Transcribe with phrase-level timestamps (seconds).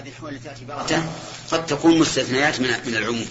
[0.00, 1.02] هذه الأحوال التي تأتي بغتة
[1.50, 3.28] قد تكون مستثنيات من من العموم.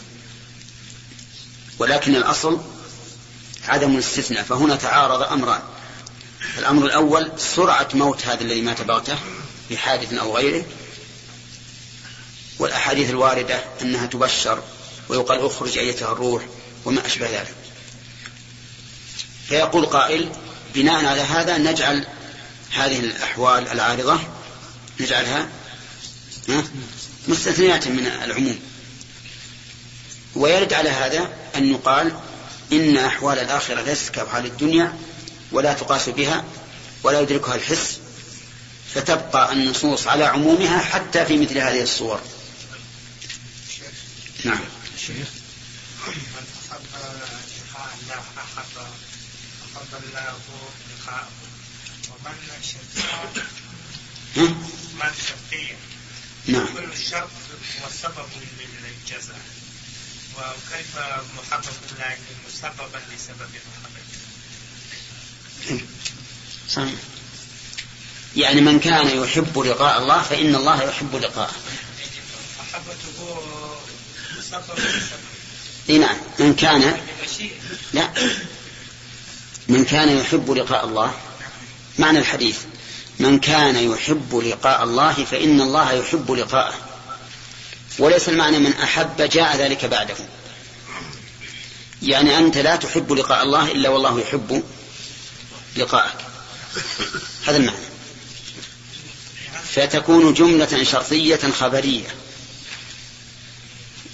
[1.79, 2.61] ولكن الأصل
[3.67, 5.61] عدم الاستثناء فهنا تعارض أمران.
[6.57, 9.17] الأمر الأول سرعة موت هذا الذي مات بغتة
[9.71, 10.65] بحادث أو غيره.
[12.59, 14.63] والأحاديث الواردة أنها تبشر
[15.09, 16.45] ويقال اخرج أيتها الروح
[16.85, 17.55] وما أشبه ذلك.
[19.47, 20.31] فيقول قائل
[20.75, 22.07] بناء على هذا نجعل
[22.73, 24.19] هذه الأحوال العارضة
[24.99, 25.49] نجعلها
[27.27, 28.59] مستثنيات من العموم.
[30.35, 32.19] ويرد على هذا أن يقال
[32.71, 34.97] إن أحوال الآخرة ليست كأحوال الدنيا
[35.51, 36.45] ولا تقاس بها
[37.03, 37.99] ولا يدركها الحس
[38.93, 42.21] فتبقى النصوص على عمومها حتى في مثل هذه الصور.
[44.45, 44.59] نعم.
[45.07, 45.27] شيخ.
[49.75, 50.39] أحب الله
[50.89, 51.29] لقاءه
[52.09, 54.47] ومن شقي
[54.93, 55.75] من شقي؟
[56.47, 56.65] نعم.
[56.65, 57.29] كل الشرط
[57.81, 58.27] هو سبب
[58.59, 59.39] للجزاء
[60.37, 60.97] وكيف
[61.37, 64.19] محبة الله مسببا لسبب محبته
[66.69, 66.99] صحيح.
[68.35, 71.55] يعني من كان يحب لقاء الله فإن الله يحب لقاءه.
[72.59, 73.41] محبته
[74.37, 74.79] مسبب
[75.89, 76.17] اي نعم.
[76.39, 77.01] من كان
[77.93, 78.13] لا.
[79.67, 81.13] من كان يحب لقاء الله
[81.99, 82.57] معنى الحديث.
[83.19, 86.73] من كان يحب لقاء الله فإن الله يحب لقاءه.
[87.99, 90.15] وليس المعنى من أحب جاء ذلك بعده.
[92.01, 94.63] يعني أنت لا تحب لقاء الله إلا والله يحب
[95.75, 96.17] لقاءك.
[97.47, 97.77] هذا المعنى.
[99.63, 102.07] فتكون جملة شرطية خبرية.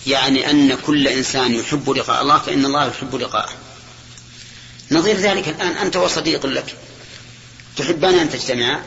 [0.07, 3.53] يعني أن كل إنسان يحب لقاء الله فإن الله يحب لقاءه.
[4.91, 5.71] نظير ذلك الآن.
[5.77, 6.75] أنت وصديق لك.
[7.77, 8.83] تحبان أن تجتمعا؟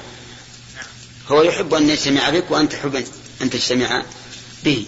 [1.29, 3.05] هو يحب أن يجتمع بك وأنت تحب
[3.43, 4.05] أن تجتمع
[4.65, 4.87] به.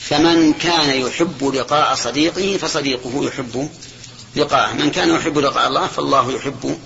[0.00, 3.70] فمن كان يحب لقاء صديقه فصديقه يحب
[4.36, 4.72] لقاءه.
[4.72, 6.78] من كان يحب لقاء الله فالله يحب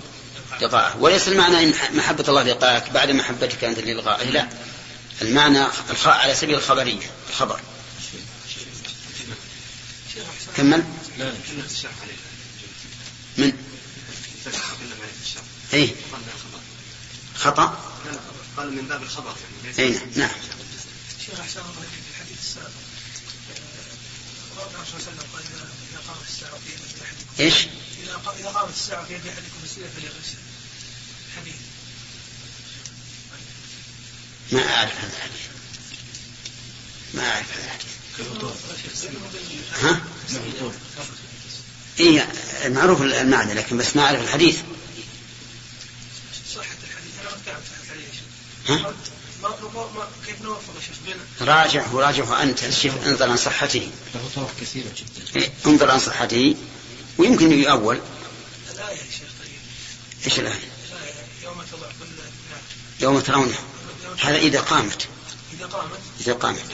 [0.61, 0.97] لقاءه.
[0.99, 4.47] وليس المعنى إن محبة الله لقاءك بعد محبتك أنت للقائه لا.
[5.21, 7.59] المعنى الخاء على سبيل الخبرية الخبر.
[10.57, 10.83] كمل.
[13.37, 13.68] من؟
[15.73, 15.95] اي
[17.35, 17.93] خطأ؟
[18.57, 19.35] قال من باب الخبر
[19.65, 20.29] يعني اي نعم.
[21.25, 22.39] شيخ أحسن الله في الحديث.
[22.39, 22.69] السابق
[24.75, 25.43] الرسول صلى الله عليه وسلم قال
[25.91, 27.67] إذا قامت الساعة في يد احدكم إيش؟
[28.39, 30.37] إذا قامت الساعة في يد احدكم السيره فليغسل.
[31.37, 31.55] حديث.
[34.51, 35.41] ما أعرف هذا الحديث.
[37.13, 37.89] ما أعرف هذا الحديث.
[39.83, 40.01] ها؟
[41.99, 42.33] إيه
[42.69, 44.57] معروف المعنى لكن بس ما أعرف الحديث
[46.55, 47.29] صحة الحديث أنا
[48.69, 48.93] ها؟
[50.27, 50.73] كيف نوفق
[51.41, 56.55] راجع وراجعه أنت شوف انظر عن صحته له طرق كثيرة جدا انظر عن صحته
[57.17, 57.99] ويمكن يؤول
[58.73, 59.51] الآية يا شيخ طيب
[60.25, 60.69] إيش الآية؟
[61.43, 63.59] يوم تضع كل يوم ترونه
[64.19, 65.07] هذا إذا قامت
[65.53, 66.65] إذا قامت إذا قامت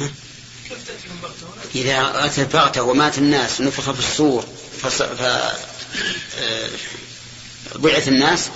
[0.00, 0.10] ها؟
[1.74, 4.46] إذا أتى بغتة ومات الناس ونفخ في الصور.
[4.82, 5.02] ف...
[5.02, 6.70] آه،
[7.74, 8.48] بعث الناس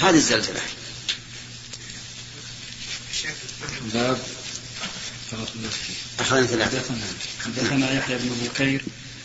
[0.00, 0.60] هذه الزلزلة
[3.94, 4.18] باب
[6.20, 6.94] أخذنا ثلاثة
[7.44, 8.82] حدثنا يحيى بن بكير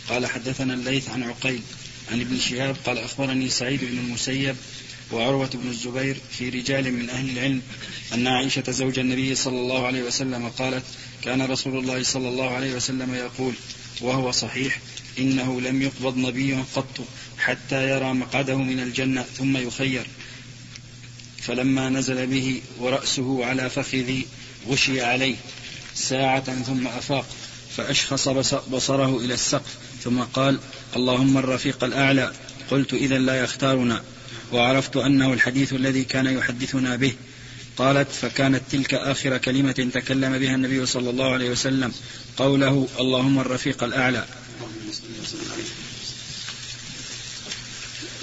[0.09, 1.61] قال حدثنا الليث عن عقيل
[2.11, 4.55] عن ابن شهاب قال أخبرني سعيد بن المسيب
[5.11, 7.61] وعروة بن الزبير في رجال من أهل العلم
[8.13, 10.83] أن عائشة زوج النبي صلى الله عليه وسلم قالت
[11.23, 13.53] كان رسول الله صلى الله عليه وسلم يقول
[14.01, 14.79] وهو صحيح
[15.19, 17.05] إنه لم يقبض نبي قط
[17.37, 20.07] حتى يرى مقعده من الجنة ثم يخير.
[21.41, 24.25] فلما نزل به ورأسه على فخذي
[24.67, 25.35] غشي عليه
[25.95, 27.25] ساعة ثم أفاق
[27.77, 28.27] فأشخص
[28.71, 30.59] بصره إلى السقف ثم قال
[30.95, 32.33] اللهم الرفيق الأعلى.
[32.71, 34.03] قلت إذا لا يختارنا.
[34.51, 37.13] وعرفت أنه الحديث الذي كان يحدثنا به.
[37.77, 41.93] قالت فكانت تلك آخر كلمة تكلم بها النبي صلى الله عليه وسلم.
[42.37, 44.25] قوله اللهم الرفيق الأعلى.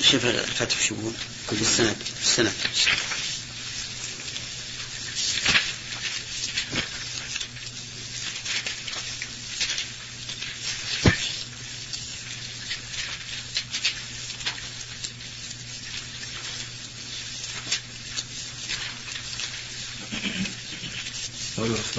[0.03, 0.95] شوف الفتح شو
[1.51, 2.53] في السند السند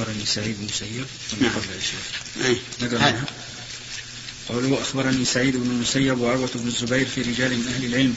[0.10, 1.06] أخبرني سعيد بن مسيب.
[1.42, 1.52] نعم.
[2.82, 3.24] نقرأ
[4.50, 8.16] قوله أخبرني سعيد بن المسيب وعروة بن الزبير في رجال من أهل العلم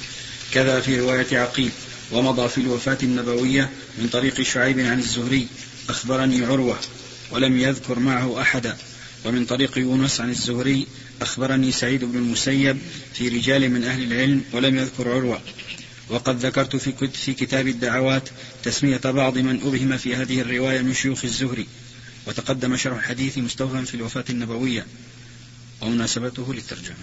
[0.52, 1.70] كذا في رواية عقيل
[2.12, 5.46] ومضى في الوفاة النبوية من طريق شعيب عن الزهري
[5.88, 6.78] أخبرني عروة
[7.30, 8.76] ولم يذكر معه أحدا.
[9.24, 10.86] ومن طريق يونس عن الزهري
[11.22, 12.78] أخبرني سعيد بن المسيب
[13.14, 15.40] في رجال من أهل العلم ولم يذكر عروة.
[16.12, 18.28] وقد ذكرت في كتاب الدعوات
[18.62, 21.66] تسمية بعض من أبهم في هذه الرواية من شيوخ الزهري
[22.26, 24.86] وتقدم شرح الحديث مستوفا في الوفاة النبوية
[25.80, 26.96] ومناسبته للترجمة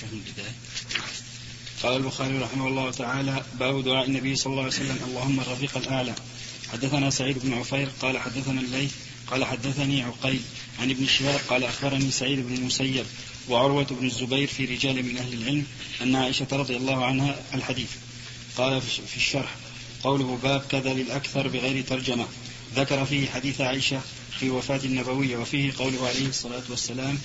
[0.00, 0.50] خلاص
[0.80, 1.10] شفناه
[1.82, 4.98] قال البخاري رحمه الله تعالى باب دعاء النبي صلى الله عليه وسلم.
[5.06, 6.14] اللهم الرفيق الاعلى
[6.72, 8.92] حدثنا سعيد بن عفير قال حدثنا الليث
[9.30, 10.40] قال حدثني عقيل
[10.80, 13.06] عن ابن شهاب قال أخبرني سعيد بن المسيب
[13.48, 15.66] وعروة بن الزبير في رجال من أهل العلم
[16.02, 17.90] أن عائشة رضي الله عنها الحديث.
[18.56, 19.54] قال في الشرح
[20.02, 22.26] قوله باب كذا للأكثر بغير ترجمة.
[22.76, 24.00] ذكر فيه حديث عائشة
[24.40, 27.18] في وفاة النبوية وفيه قوله عليه الصلاة والسلام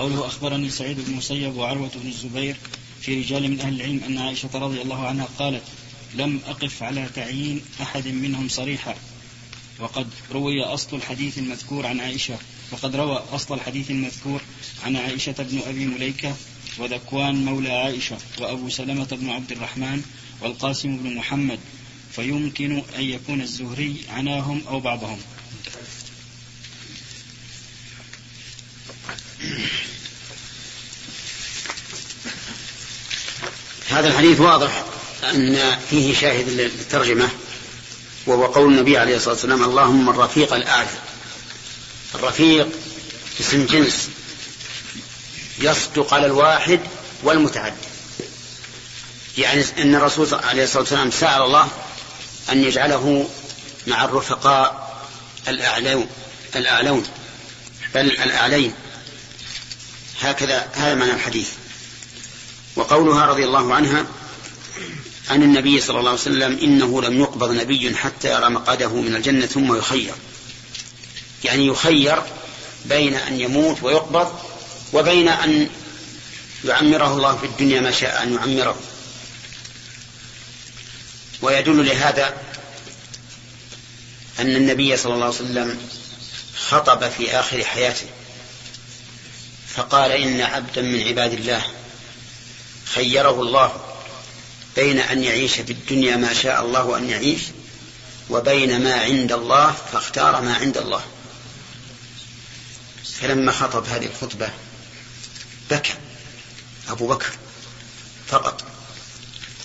[0.00, 2.56] قوله أخبرني سعيد بن المسيب وعروة بن الزبير
[3.00, 5.62] في رجال من أهل العلم أن عائشة رضي الله عنها قالت
[6.14, 8.94] لم أقف على تعيين أحد منهم صريحا.
[9.80, 12.38] وقد روي أصل الحديث المذكور عن عائشة
[12.72, 14.40] وقد روى أصل الحديث المذكور
[14.84, 16.36] عن عائشة بن أبي مليكة
[16.78, 20.02] وذكوان مولى عائشة وأبو سلمة بن عبد الرحمن
[20.40, 21.58] والقاسم بن محمد
[22.12, 25.18] فيمكن أن يكون الزهري عناهم أو بعضهم.
[33.90, 34.84] هذا الحديث واضح
[35.24, 37.28] أن فيه شاهد للترجمة
[38.26, 40.88] وهو قول النبي عليه الصلاة والسلام اللهم الرفيق الأعلى
[42.14, 42.68] الرفيق
[43.40, 44.08] اسم جنس
[45.58, 46.80] يصدق على الواحد
[47.22, 47.76] والمتعدد.
[49.38, 51.68] يعني أن الرسول عليه الصلاة والسلام سأل الله
[52.52, 53.28] أن يجعله
[53.86, 54.90] مع الرفقاء
[55.48, 56.06] الأعلون
[56.56, 57.06] الأعلون
[57.94, 58.74] بل الأعلين.
[60.20, 61.48] هكذا هذا معنى الحديث.
[62.76, 64.06] وقولها رضي الله عنها
[65.30, 69.46] عن النبي صلى الله عليه وسلم إنه لم يقبض نبي حتى يرى مقعده من الجنة
[69.46, 70.14] ثم يخير.
[71.44, 72.22] يعني يخير
[72.84, 74.32] بين أن يموت ويقبض
[74.92, 75.68] وبين أن
[76.64, 78.76] يعمره الله في الدنيا ما شاء أن يعمره.
[81.42, 82.34] ويدل لهذا
[84.40, 85.78] أن النبي صلى الله عليه وسلم
[86.56, 88.06] خطب في آخر حياته
[89.68, 91.62] فقال إن عبدا من عباد الله
[92.94, 93.72] خيره الله
[94.76, 97.40] بين أن يعيش في الدنيا ما شاء الله أن يعيش
[98.30, 101.02] وبين ما عند الله فاختار ما عند الله.
[103.20, 104.50] فلما خطب هذه الخطبة
[105.70, 105.92] بكى
[106.88, 107.30] أبو بكر
[108.28, 108.64] فقط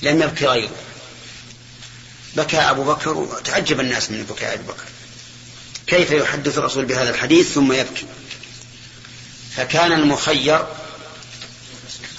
[0.01, 0.75] لم يبكي غيره
[2.35, 4.85] بكى أبو بكر وتعجب الناس من بكاء أبو بكر.
[5.87, 8.05] كيف يحدث الرسول بهذا الحديث؟ ثم يبكي.
[9.55, 10.65] فكان المخير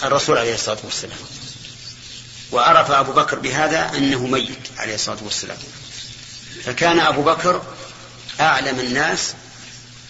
[0.03, 1.19] الرسول عليه الصلاة والسلام.
[2.53, 5.59] وعرف أبو بكر بهذا أنه ميت عليه الصلاة والسلام.
[6.65, 7.63] فكان أبو بكر
[8.41, 9.35] أعلم الناس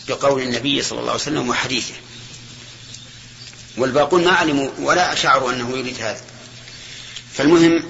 [0.08, 1.94] بقول النبي صلى الله عليه وسلم وحديثه.
[3.76, 6.20] والباقون ما علموا ولا شعروا أنه يريد هذا.
[7.34, 7.82] فالمهم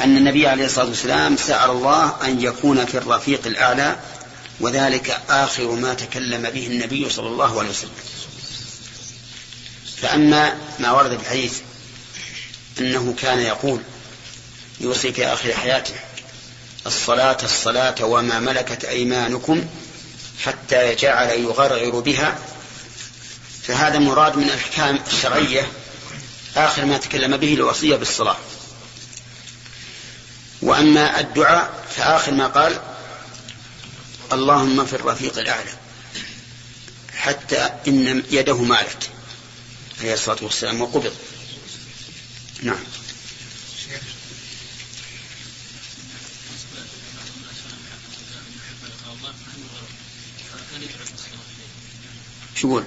[0.00, 3.98] أن النبي عليه الصلاة والسلام سأل الله أن يكون في الرفيق الأعلى
[4.60, 7.90] وذلك آخر ما تكلم به النبي صلى الله عليه وسلم.
[10.02, 11.60] فأما ما ورد في الحديث
[12.78, 13.80] أنه كان يقول
[14.80, 15.94] يوصي في آخر حياته
[16.86, 19.64] الصلاة الصلاة وما ملكت أيمانكم
[20.44, 22.38] حتى جعل يغرغر بها
[23.62, 25.68] فهذا مراد من الأحكام الشرعية
[26.56, 28.36] آخر ما تكلم به الوصية بالصلاة.
[30.62, 32.80] وأما الدعاء فآخر ما قال
[34.32, 35.70] اللهم في الرفيق الأعلى
[37.16, 39.10] حتى إن يده مالت.
[40.00, 41.12] عليه الصلاة والسلام وقبض.
[42.62, 42.78] نعم.
[52.56, 52.84] شو يقول؟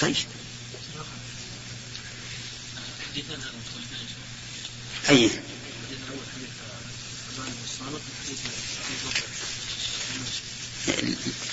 [0.00, 0.16] طيب.
[5.10, 5.30] أي.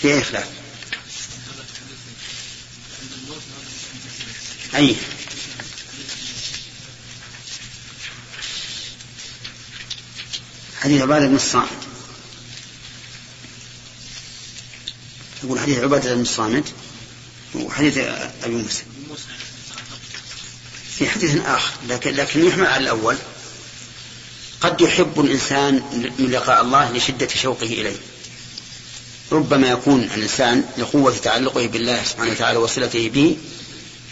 [0.02, 0.59] في إخلاف
[4.76, 4.96] أي.
[10.82, 11.70] حديث عبادة بن الصامت.
[15.44, 16.74] يقول حديث عبادة بن الصامت
[17.56, 17.98] وحديث
[18.44, 18.84] أبي موسى.
[20.98, 23.18] في حديث آخر لكن لكن يحمل على الأول.
[24.62, 25.74] قد يحب الإنسان
[26.20, 27.98] من لقاء الله لشدة شوقه إليه.
[29.32, 33.38] ربما يكون الإنسان لقوة تعلقه بالله سبحانه وتعالى وصلته به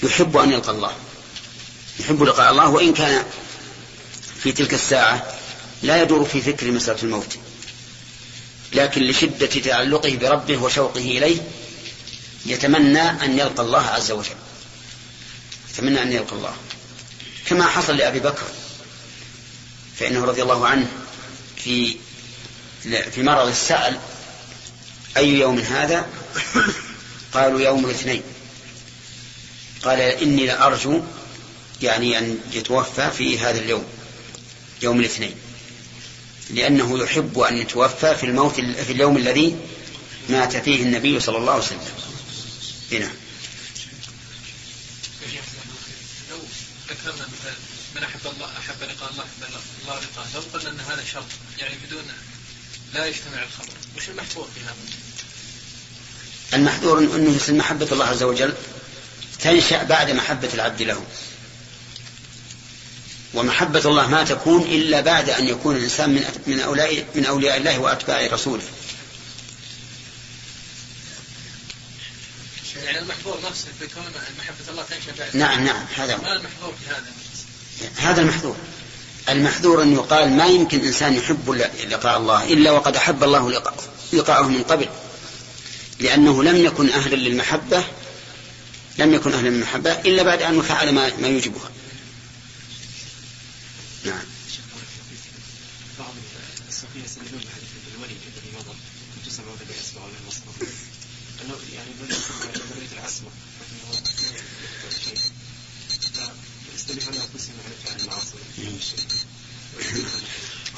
[0.03, 0.95] يحب أن يلقى الله.
[1.99, 3.25] يحب لقاء الله وإن كان
[4.43, 5.33] في تلك الساعة
[5.83, 7.37] لا يدور في فكر مسألة الموت.
[8.73, 11.41] لكن لشدة تعلقه بربه وشوقه إليه
[12.45, 14.35] يتمنى أن يلقى الله عز وجل.
[15.71, 16.53] يتمنى أن يلقى الله.
[17.45, 18.45] كما حصل لأبي بكر
[19.99, 20.87] فإنه رضي الله عنه
[21.55, 21.97] في
[22.83, 23.99] في مرض السأل
[25.17, 26.05] أي يوم هذا؟
[27.33, 28.23] قالوا يوم الاثنين.
[29.83, 31.01] قال إني لأرجو
[31.81, 33.85] يعني أن يتوفى في هذا اليوم
[34.81, 35.35] يوم الاثنين
[36.49, 39.55] لأنه يحب أن يتوفى في الموت في اليوم الذي
[40.29, 41.79] مات فيه النبي صلى الله عليه وسلم
[42.91, 43.11] هنا
[46.31, 46.37] لو
[46.89, 47.53] ذكرنا مثلا
[47.95, 49.53] من أحب الله أحب لقاء الله أحب
[49.83, 51.25] الله لقاءه لو قلنا أن هذا شرط
[51.59, 52.03] يعني بدون
[52.93, 54.75] لا يجتمع الخبر وش المحفوظ في هذا؟
[56.53, 58.53] المحذور أنه يصل محبة الله عز وجل
[59.39, 61.03] تنشأ بعد محبة العبد له
[63.33, 67.79] ومحبة الله ما تكون إلا بعد أن يكون الإنسان من من أولياء من أولياء الله
[67.79, 68.63] وأتباع رسوله.
[72.85, 74.03] يعني المحظور نفسه بكون
[74.39, 77.05] محبة الله تنشأ بعد نعم نعم هذا ما المحظور في هذا؟
[77.95, 78.55] هذا المحذور.
[79.29, 81.49] المحذور أن يقال ما يمكن إنسان يحب
[81.89, 83.63] لقاء الله إلا وقد أحب الله
[84.13, 84.89] لقاءه من قبل
[85.99, 87.83] لأنه لم يكن أهلا للمحبة
[88.97, 91.71] لم يكن أهلا للمحبة إلا بعد أن فعل ما, ما يوجبها.
[94.05, 94.25] نعم.
[95.99, 96.13] بعض
[97.05, 98.75] يستدلون بحديث الولي الذي مضى
[101.45, 101.89] أنه يعني
[102.97, 103.29] العصمة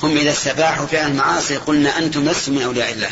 [0.04, 3.12] هم إذا استباحوا فعل المعاصي قلنا أنتم لستم من أولياء الله.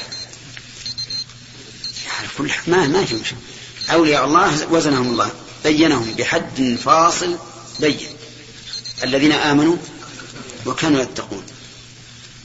[2.07, 3.15] يعني كل ما ما في
[3.91, 5.32] أولياء الله وزنهم الله.
[5.63, 7.38] بينهم بحد فاصل
[7.79, 8.10] بين.
[9.03, 9.77] الذين آمنوا
[10.65, 11.44] وكانوا يتقون.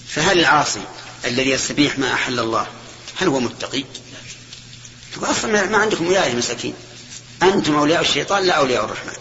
[0.08, 0.82] فهل العاصي
[1.24, 2.66] الذي يستبيح ما أحل الله
[3.16, 3.84] هل هو متقي؟
[5.22, 6.74] أصلا ما عندكم ولاية مساكين.
[7.42, 9.16] أنتم أولياء الشيطان لا أولياء الرحمن.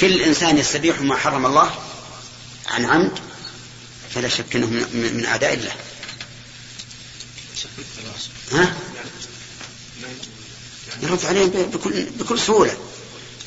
[0.00, 1.70] كل إنسان يستبيح ما حرم الله
[2.66, 3.18] عن عمد
[4.14, 5.72] فلا شك أنه من أعداء الله.
[8.52, 8.74] ها؟
[11.02, 12.76] يرد عليهم بكل, بكل سهولة.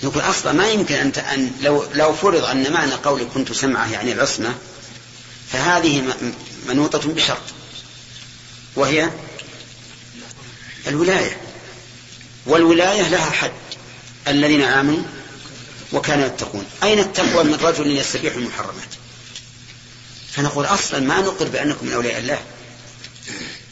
[0.03, 4.11] يقول أصلا ما يمكن أن, أن لو, لو فرض أن معنى قولي كنت سمعه يعني
[4.11, 4.55] العصمة
[5.51, 6.13] فهذه
[6.67, 7.41] منوطة بشرط
[8.75, 9.09] وهي
[10.87, 11.37] الولاية.
[12.45, 13.51] والولاية لها حد
[14.27, 15.03] الذين آمنوا
[15.93, 16.65] وكانوا يتقون.
[16.83, 18.89] أين التقوى من رجل يستبيح المحرمات؟
[20.31, 22.39] فنقول أصلا ما نقر بأنكم من أولياء الله.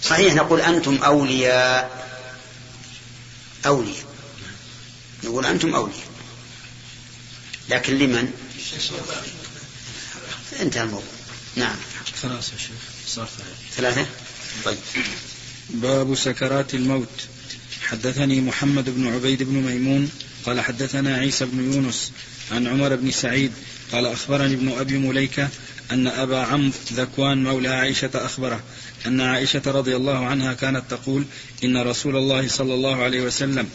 [0.04, 2.09] صحيح نقول أنتم أولياء
[3.66, 4.06] أولياء
[5.24, 6.08] نقول أنتم أولياء
[7.70, 8.32] لكن لمن؟
[10.62, 11.08] انتهى الموضوع.
[11.56, 11.76] نعم.
[12.22, 12.72] ثلاثة شيخ.
[13.08, 13.30] صار
[13.76, 14.06] ثلاثة؟
[14.66, 14.78] طيب.
[15.70, 17.28] باب سكرات الموت.
[17.82, 20.12] حدثني محمد بن عبيد بن ميمون.
[20.46, 22.12] قال حدثنا عيسى بن يونس
[22.52, 23.52] عن عمر بن سعيد.
[23.92, 25.50] قال أخبرني ابن أبي مليكة
[25.92, 28.64] أن أبا عمرو ذكوان مولى عائشة أخبره
[29.08, 31.26] أن عائشة رضي الله عنها كانت تقول
[31.64, 33.70] إن رسول الله صلى الله عليه وسلم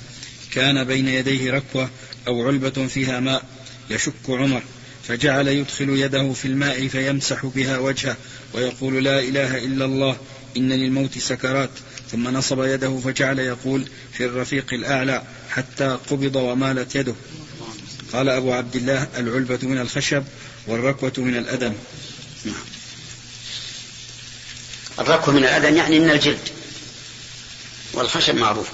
[0.51, 1.91] كان بين يديه ركوة
[2.27, 3.45] أو علبة فيها ماء
[3.91, 4.63] يشك عمر
[5.09, 8.17] فجعل يدخل يده في الماء فيمسح بها وجهه
[8.55, 10.17] ويقول لا إله إلا الله
[10.57, 11.71] إن للموت سكرات.
[12.11, 17.15] ثم نصب يده فجعل يقول في الرفيق الأعلى حتى قبض ومالت يده.
[18.13, 20.25] قال أبو عبد الله العلبة من الخشب
[20.67, 21.73] والركوة من الأدم
[24.99, 26.49] الركوة من الأدم يعني من الجلد
[27.93, 28.69] والخشب معروف.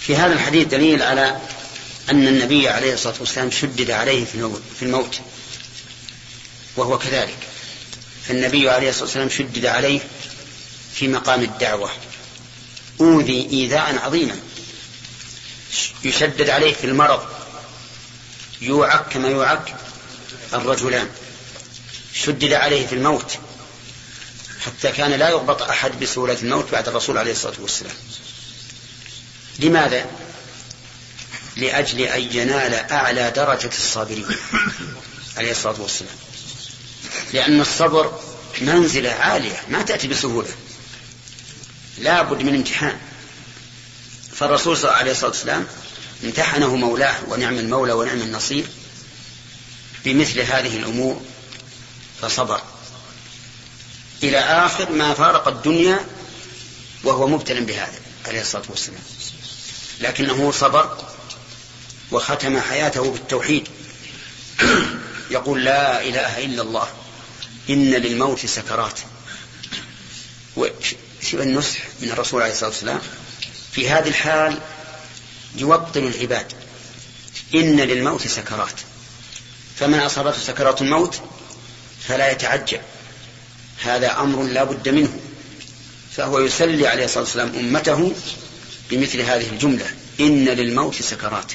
[0.00, 1.40] في هذا الحديث دليل على
[2.10, 4.24] أن النبي عليه الصلاة والسلام شدد عليه
[4.78, 5.20] في الموت
[6.76, 7.38] وهو كذلك.
[8.28, 10.00] فالنبي عليه الصلاة والسلام شدد عليه
[10.94, 11.90] في مقام الدعوة.
[13.00, 14.36] أوذي إيذاء عظيما.
[16.04, 17.22] يشدد عليه في المرض.
[18.60, 19.74] يوعك كما يوعك
[20.52, 21.08] الرجلان.
[22.24, 23.38] شدد عليه في الموت
[24.60, 27.94] حتى كان لا يربط أحد بسهولة الموت بعد الرسول عليه الصلاة والسلام.
[29.58, 30.06] لماذا؟
[31.56, 34.26] لأجل أن ينال أعلى درجة الصابرين
[35.36, 36.14] عليه الصلاة والسلام.
[37.32, 38.20] لأن الصبر
[38.60, 40.48] منزلة عالية ما تأتي بسهولة.
[41.98, 42.98] لا بد من امتحان.
[44.32, 45.66] فالرسول صلى الله عليه الصلاة والسلام
[46.24, 48.64] امتحنه مولاه ونعم المولى ونعم النصير
[50.04, 51.22] بمثل هذه الأمور
[52.22, 52.60] فصبر.
[54.22, 56.06] إلى آخر ما فارق الدنيا
[57.04, 59.02] وهو مبتلى بهذا عليه الصلاة والسلام.
[60.00, 60.98] لكنه صبر
[62.10, 63.68] وختم حياته بالتوحيد.
[65.30, 66.88] يقول لا إله إلا الله
[67.70, 69.00] إن للموت سكرات.
[71.22, 73.00] شوف النصح من الرسول عليه الصلاة والسلام؟
[73.72, 74.58] في هذه الحال
[75.56, 76.52] يوطن العباد
[77.54, 78.80] إن للموت سكرات.
[79.76, 81.20] فمن أصابته سكرات الموت
[82.08, 82.80] فلا يتعجل
[83.82, 85.20] هذا أمر لا بد منه.
[86.16, 88.12] فهو يسلي عليه الصلاة والسلام أمته
[88.90, 89.86] بمثل هذه الجملة.
[90.20, 91.52] إن للموت سكرات.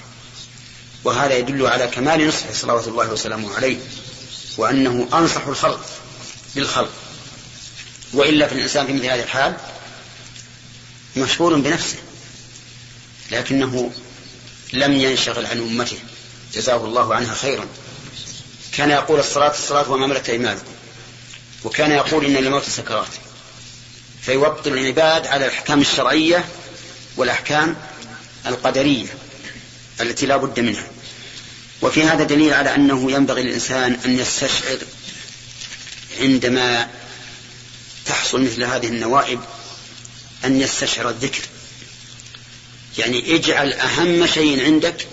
[1.03, 3.77] وهذا يدل على كمال نصحه صلوات الله وسلامه عليه
[4.57, 5.85] وأنه أنصح الخلق
[6.55, 6.91] بالخلق.
[8.13, 9.57] وإلا في الإنسان في مثل هذه الحال
[11.17, 11.97] مشغول بنفسه
[13.31, 13.91] لكنه
[14.73, 15.97] لم ينشغل عن أمته.
[16.53, 17.65] جزاه الله عنها خيرا.
[18.73, 20.71] كان يقول الصلاة الصلاة وما ملكت أيمانكم.
[21.63, 23.07] وكان يقول إن للموت سكرات.
[24.21, 26.45] فيوطن العباد على الأحكام الشرعية
[27.17, 27.75] والأحكام
[28.45, 29.07] القدرية
[30.01, 30.87] التي لا بد منها.
[31.81, 34.77] وفي هذا دليل على أنه ينبغي للإنسان أن يستشعر
[36.19, 36.89] عندما
[38.05, 39.39] تحصل مثل هذه النوائب
[40.45, 41.41] أن يستشعر الذكر.
[42.97, 45.07] يعني اجعل أهم شيء عندك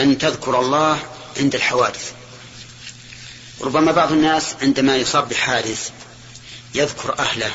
[0.00, 1.02] أن تذكر الله
[1.40, 2.17] عند الحوادث.
[3.60, 5.90] ربما بعض الناس عندما يصاب بحادث
[6.74, 7.52] يذكر أهله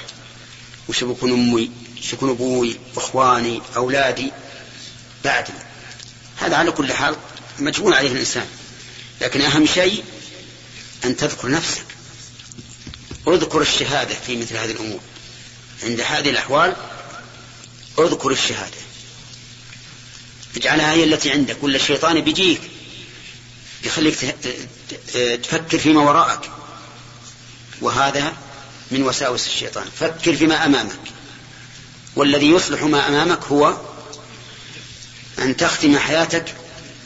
[0.89, 4.31] وش بكون أمي؟ وش بكون أبوي؟ إخواني أولادي؟
[5.23, 5.53] بعدي
[6.37, 7.15] هذا على كل حال
[7.59, 8.47] مجبول عليه الإنسان.
[9.21, 10.03] لكن أهم شيء
[11.05, 11.85] أن تذكر نفسك.
[13.27, 14.99] اذكر الشهادة في مثل هذه الأمور.
[15.83, 16.75] عند هذه الأحوال
[17.99, 18.77] اذكر الشهادة.
[20.55, 21.63] اجعلها هي التي عندك.
[21.63, 22.61] ولا الشيطان بيجيك.
[23.83, 24.35] يخليك
[25.43, 26.49] تفكر فيما وراءك.
[27.81, 28.33] وهذا
[28.91, 29.85] من وساوس الشيطان.
[29.99, 30.99] فكر فيما أمامك.
[32.15, 33.77] والذي يصلح ما أمامك هو
[35.39, 36.55] أن تختم حياتك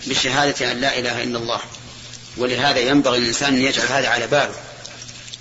[0.08, 1.60] بشهادة أن لا إله إلا الله.
[2.38, 4.56] ولهذا ينبغي الإنسان أن يجعل هذا على باله.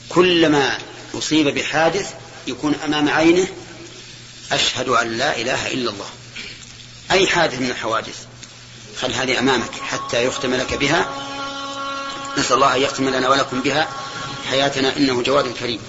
[0.09, 0.79] كلما
[1.15, 2.13] أصيب بحادث
[2.47, 3.49] يكون أمام عينه
[4.53, 6.09] أشهد أن لا إله إلا الله.
[7.11, 8.27] أي حادث من الحوادث؟
[9.01, 11.09] خل هذه أمامك حتى يختم لك بها.
[12.39, 13.89] نسأل الله أن يختم لنا ولكم بها
[14.51, 15.81] حياتنا إنه جواد كريم.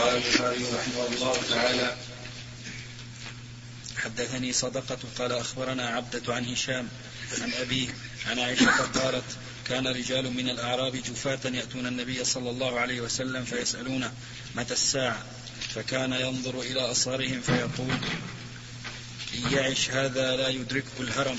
[0.00, 1.96] قال البخاري رحمه الله تعالى
[3.96, 6.88] حدثني صدقة قال أخبرنا عبدة عن هشام
[7.42, 7.88] عن أبيه
[8.26, 9.24] عن عائشة قالت
[9.68, 14.12] كان رجال من الأعراب جفاة يأتون النبي صلى الله عليه وسلم فيسألونه
[14.54, 15.22] متى الساعة؟
[15.74, 17.94] فكان ينظر إلى أصارهم فيقول
[19.34, 21.36] إن يعش هذا لا يدركه الهرم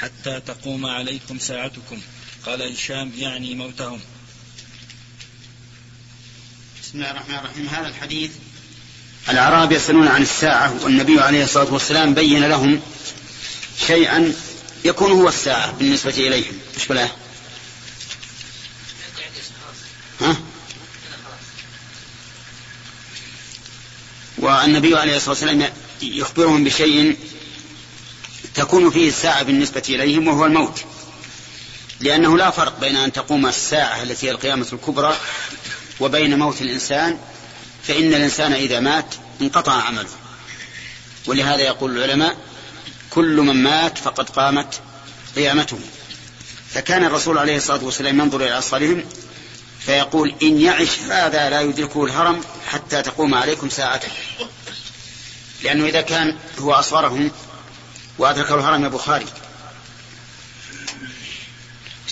[0.00, 2.00] حتى تقوم عليكم ساعتكم.
[2.46, 4.00] قال هشام يعني موتهم.
[6.82, 7.68] بسم الله الرحمن الرحيم.
[7.68, 8.30] هذا الحديث
[9.28, 12.80] الأعراب يسألون عن الساعة والنبي عليه الصلاة والسلام بين لهم
[13.86, 14.34] شيئا
[14.84, 16.58] يكون هو الساعة بالنسبة إليهم.
[16.76, 17.08] مش بلا؟
[20.20, 20.36] ها؟
[24.38, 27.16] والنبي عليه الصلاة والسلام يخبرهم بشيء
[28.54, 30.84] تكون فيه الساعة بالنسبة إليهم وهو الموت.
[32.00, 35.16] لأنه لا فرق بين أن تقوم الساعة التي هي القيامة الكبرى
[36.00, 37.18] وبين موت الإنسان
[37.82, 40.08] فإن الإنسان إذا مات انقطع عمله.
[41.26, 42.36] ولهذا يقول العلماء
[43.10, 44.80] كل من مات فقد قامت
[45.36, 45.78] قيامته.
[46.70, 49.04] فكان الرسول عليه الصلاة والسلام ينظر إلى أصالهم
[49.80, 54.08] فيقول إن يعش هذا لا يدركه الهرم حتى تقوم عليكم ساعته.
[55.62, 57.30] لأنه إذا كان هو أصغرهم
[58.18, 59.26] وأدركه الهرم يا بخاري.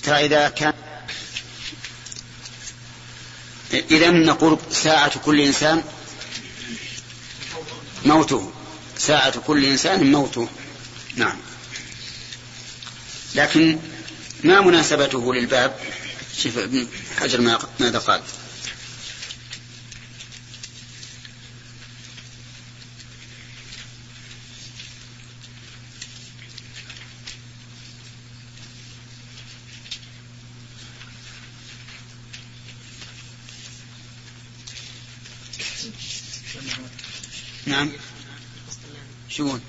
[0.02, 0.72] ترى إذا كان
[3.72, 5.84] إذا نقول ساعة كل إنسان
[8.04, 8.52] موته.
[8.98, 10.48] ساعة كل إنسان موته.
[11.16, 11.36] نعم.
[13.34, 13.78] لكن
[14.44, 15.80] ما مناسبته للباب؟
[16.38, 16.86] شوف ابن
[17.20, 18.22] حجر ماذا قال؟
[37.78, 37.92] نعم.
[39.28, 39.60] شون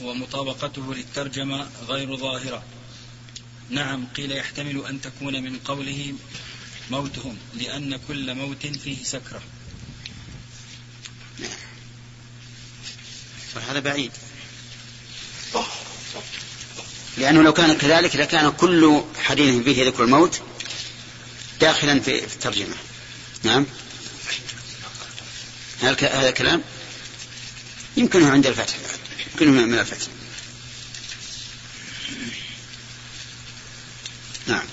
[0.00, 2.62] ومطابقته للترجمة غير ظاهرة.
[3.70, 6.14] نعم قيل يحتمل أن تكون من قوله
[6.90, 9.42] موتهم لأن كل موت فيه سكرة.
[13.68, 14.12] هذا بعيد.
[17.18, 20.40] لأنه لو كان كذلك لكان كل حديث فيه ذكر الموت
[21.60, 22.74] داخلا في الترجمة.
[23.42, 23.66] نعم.
[25.82, 26.62] هذا كلام
[27.96, 28.74] يمكنه عند الفتح.
[29.32, 30.06] يمكنه من الفتح.
[34.46, 34.66] نعم.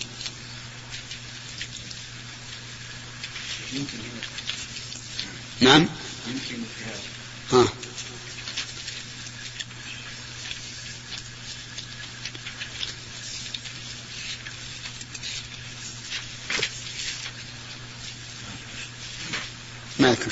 [5.61, 5.87] نعم.
[7.51, 7.84] ها.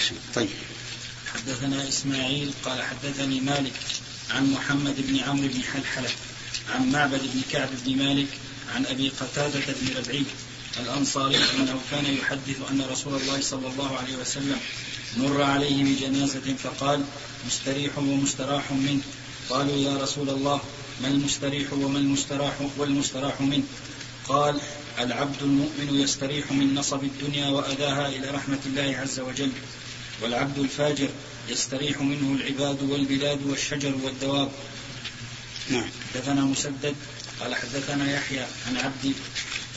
[0.08, 0.50] شيء طيب.
[1.34, 3.74] حدثنا إسماعيل قال حدثني مالك
[4.30, 6.10] عن محمد بن عمرو بن حلحلة
[6.70, 8.28] عن معبد بن كعب بن مالك
[8.76, 10.24] عن أبي قتادة بن ربعي
[10.80, 14.58] الأنصاري أنه كان يحدث أن رسول الله صلى الله عليه وسلم
[15.18, 17.04] مر عليه بجنازة فقال
[17.48, 19.02] مستريح ومستراح منه.
[19.50, 20.62] قالوا يا رسول الله
[21.02, 23.64] ما المستريح وما المستراح والمستراح منه؟
[24.28, 24.60] قال
[25.00, 29.52] العبد المؤمن يستريح من نصب الدنيا وأذاها إلى رحمة الله عز وجل.
[30.24, 31.10] والعبد الفاجر
[31.50, 34.52] يستريح منه العباد والبلاد والشجر والدواب.
[35.70, 35.90] نعم.
[36.14, 36.96] حدثنا مسدد
[37.40, 39.14] قال حدثنا يحيى عن عبد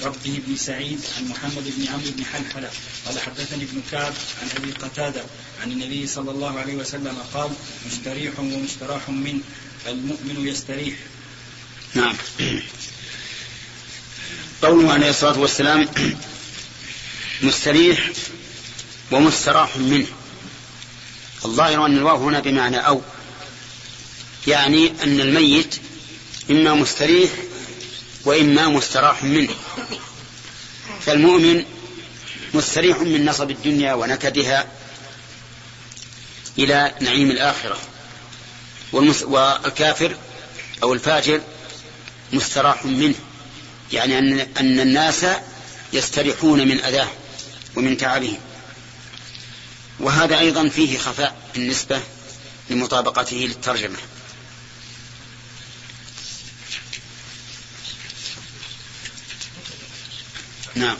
[0.03, 2.71] ربه بن سعيد عن محمد بن عمرو بن حلحلة
[3.07, 5.23] قال حدثني ابن كعب عن أبي قتادة
[5.63, 7.51] عن النبي صلى الله عليه وسلم قال
[7.87, 9.41] مستريح ومستراح منه
[9.87, 10.95] المؤمن يستريح.
[11.95, 12.17] نعم.
[14.63, 15.89] قوله عليه الصلاة والسلام
[17.43, 18.11] مستريح
[19.11, 20.07] ومستراح منه.
[21.45, 23.03] الظاهر أن الواو هنا بمعنى أو.
[24.47, 25.77] يعني أن الميت
[26.51, 27.31] إما مستريح
[28.25, 29.55] وإما مستراح منه.
[31.01, 31.65] فالمؤمن
[32.55, 34.67] مستريح من نصب الدنيا ونكدها
[36.59, 37.79] إلى نعيم الآخرة.
[38.93, 40.17] والكافر
[40.83, 41.41] أو الفاجر
[42.33, 43.15] مستراح منه.
[43.93, 45.27] يعني أن, الناس
[45.93, 47.09] يستريحون من أذاه
[47.77, 48.39] ومن تعبه
[50.01, 52.01] وهذا أيضا فيه خفاء بالنسبة
[52.71, 53.99] لمطابقته للترجمة.
[60.75, 60.97] نعم.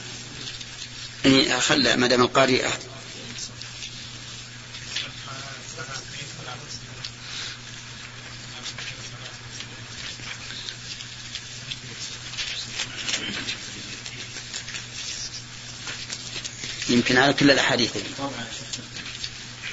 [1.25, 2.67] يعني خلى مدام القارئ
[16.89, 17.91] يمكن على كل الأحاديث.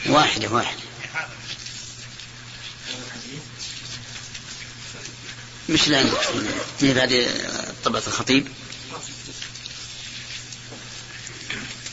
[0.09, 0.79] واحدة واحدة.
[5.69, 6.03] مش لا
[6.81, 7.27] من بعد
[7.83, 8.47] طبعة الخطيب.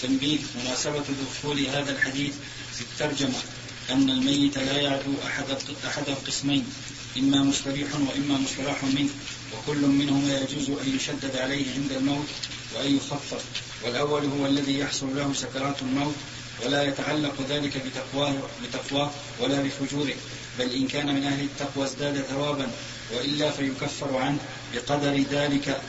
[0.02, 2.34] تنبيه مناسبة دخول هذا الحديث
[2.74, 3.38] في الترجمة
[3.90, 5.44] أن الميت لا يعدو أحد
[5.86, 6.64] أحد القسمين
[7.16, 9.10] إما مستريح وإما مستراح منه
[9.52, 12.26] وكل منهما يجوز أن يشدد عليه عند الموت
[12.74, 13.44] وأن يخفف.
[13.84, 16.14] والأول هو الذي يحصل له سكرات الموت
[16.64, 18.34] ولا يتعلق ذلك بتقواه,
[18.64, 19.10] بتقواه
[19.40, 20.14] ولا بفجوره.
[20.58, 22.70] بل إن كان من أهل التقوى ازداد ثوابا
[23.16, 24.38] وإلا فيكفر عنه
[24.74, 25.80] بقدر ذلك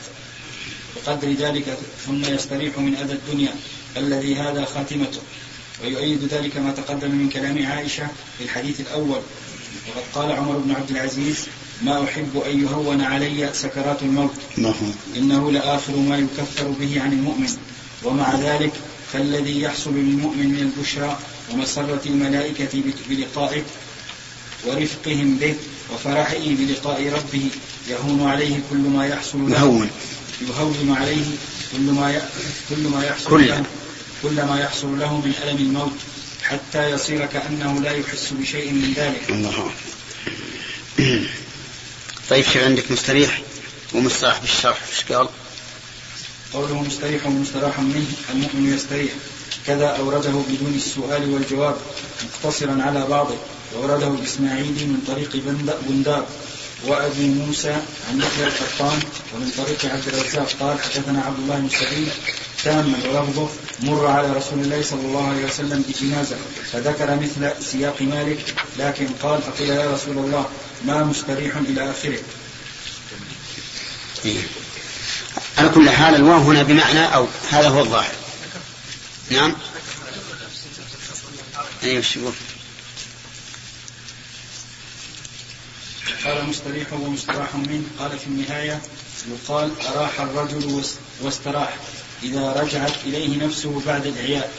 [0.96, 3.54] بقدر ذلك ثم يستريح من أذى الدنيا
[3.96, 5.20] الذي هذا خاتمته.
[5.84, 8.06] ويؤيد ذلك ما تقدم من كلام عائشة
[8.38, 9.20] في الحديث الأول.
[9.88, 11.46] وقد قال عمر بن عبد العزيز
[11.82, 14.34] ما أحب أن يهون علي سكرات الموت.
[15.16, 17.58] إنه لآخر ما يكفر به عن المؤمن.
[18.04, 18.72] ومع ذلك
[19.12, 21.18] فالذي يحصل للمؤمن من البشرى
[21.52, 23.62] ومسرة الملائكة بلقائه
[24.64, 25.54] ورفقهم به
[25.94, 27.48] وفرحه بلقاء ربه
[27.88, 29.58] يهون عليه كل ما يحصل له.
[29.58, 29.90] يهون.
[30.48, 31.24] يهون عليه
[31.72, 32.22] كل ما
[32.70, 33.48] كل ما يحصل كل.
[33.48, 33.64] له.
[34.22, 35.98] كل ما يحصل له من ألم الموت
[36.42, 39.30] حتى يصير كأنه لا يحس بشيء من ذلك.
[39.30, 39.70] الله.
[42.30, 43.42] طيب شو عندك مستريح؟
[43.94, 45.28] ومستراح بالشرح إيش قال؟
[46.54, 49.12] قوله مستريح ومستراح منه المؤمن يستريح.
[49.66, 51.76] كذا أورده بدون السؤال والجواب
[52.24, 53.36] مقتصرا على بعضه.
[53.74, 55.42] وأورده الإسماعيلي من طريق
[55.88, 56.26] بندار
[56.86, 57.72] وأبي موسى
[58.10, 59.00] عن يحيى القطان
[59.34, 62.08] ومن طريق عبد الرزاق قال حدثنا عبد الله بن سعيد
[62.64, 63.48] تاما ولفظه
[63.82, 66.36] مر على رسول الله صلى الله عليه وسلم بجنازة
[66.72, 70.46] فذكر مثل سياق مالك لكن قال فقيل يا رسول الله
[70.86, 72.18] ما مستريح إلى آخره.
[74.24, 74.42] إيه.
[75.74, 78.14] كل حال الواو هنا بمعنى أو هذا هو الظاهر.
[79.30, 79.54] نعم.
[81.82, 82.34] أيوة شوف
[86.24, 87.82] قال مستريح ومستراح منه.
[87.98, 88.80] قال في النهاية
[89.30, 90.82] يقال أراح الرجل
[91.20, 91.76] واستراح.
[92.22, 94.52] إذا رجعت إليه نفسه بعد العياء.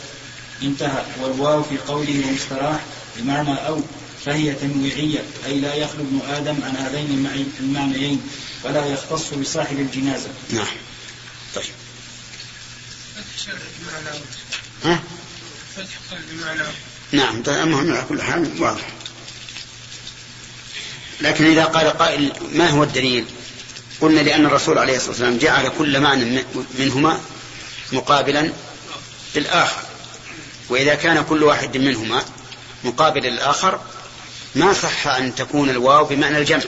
[0.62, 1.06] انتهى.
[1.22, 2.80] والواو في قوله ومستراح
[3.18, 3.82] بمعنى أو
[4.26, 5.24] فهي تنويعية.
[5.46, 7.28] أي لا يخلو ابن آدم عن هذين
[7.60, 8.22] المعنيين
[8.64, 10.30] ولا يختص بصاحب الجنازة.
[10.50, 10.68] نعم.
[11.56, 11.66] طيب.
[14.84, 15.04] ها؟
[17.12, 18.88] نعم المهم على كل حال واضح.
[21.22, 23.26] لكن إذا قال قائل ما هو الدليل؟
[24.02, 26.44] قلنا لأن الرسول عليه الصلاة والسلام جعل كل معنى
[26.80, 27.22] منهما
[27.92, 28.54] مقابلا
[29.36, 29.82] للآخر.
[30.70, 32.26] وإذا كان كل واحد منهما
[32.84, 33.82] مقابل للآخر
[34.56, 36.64] ما صح أن تكون الواو بمعنى الجمع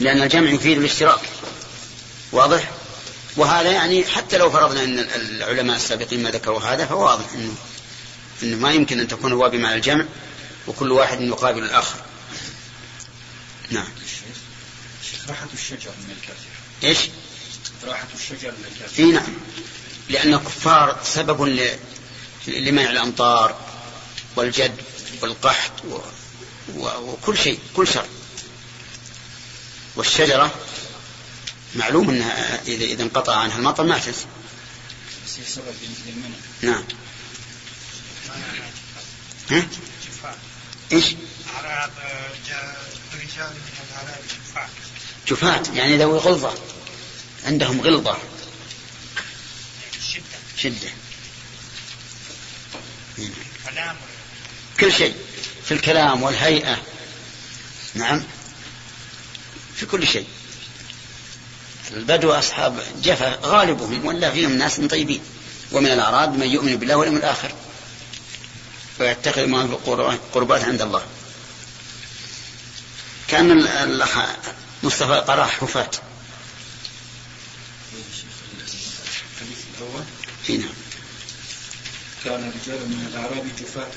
[0.00, 1.20] لأن الجمع يفيد الاشتراك.
[2.32, 2.70] واضح؟
[3.40, 7.54] وهذا يعني حتى لو فرضنا أن العلماء السابقين ما ذكروا هذا فواضح أنه,
[8.42, 10.04] إنه ما يمكن أن تكون الواو بمعنى الجمع
[10.66, 12.00] وكل واحد يقابل الآخر.
[13.70, 13.88] نعم.
[15.28, 16.46] راحة الشجر من الكافر.
[16.84, 16.98] إيش؟
[17.84, 19.02] راحة الشجر من الكافر.
[19.02, 19.34] إي نعم.
[20.08, 21.42] لأن الكفار سبب
[22.46, 23.58] لمنع الأمطار
[24.36, 24.76] والجد
[25.22, 25.98] والقحط و...
[26.76, 26.88] و...
[26.98, 28.06] وكل شيء كل شر.
[29.96, 30.54] والشجرة
[31.74, 34.26] معلوم أنها إذا إذا انقطع عنها المطر ما تنسى.
[35.46, 35.74] سبب
[36.62, 36.84] نعم.
[39.50, 39.66] ها؟
[40.92, 41.04] إيش؟
[45.28, 46.54] جفاة يعني ذوي غلظة.
[47.44, 48.18] عندهم غلظة.
[50.12, 50.22] شدة.
[50.56, 50.90] شدة.
[54.80, 55.14] كل شيء.
[55.64, 56.82] في الكلام والهيئة.
[57.94, 58.24] نعم.
[59.76, 60.26] في كل شيء.
[61.96, 65.20] البدو أصحاب جفا غالبهم ولا فيهم ناس طيبين.
[65.72, 67.52] ومن الأعراب من يؤمن بالله واليوم الآخر.
[69.00, 71.02] ويتخذ ما في القربات عند الله.
[73.28, 74.18] كان الأخ
[74.82, 75.90] مصطفى قرأ حفاة
[80.48, 80.68] نعم.
[82.24, 83.90] كان رجال من الأعراب جفاة.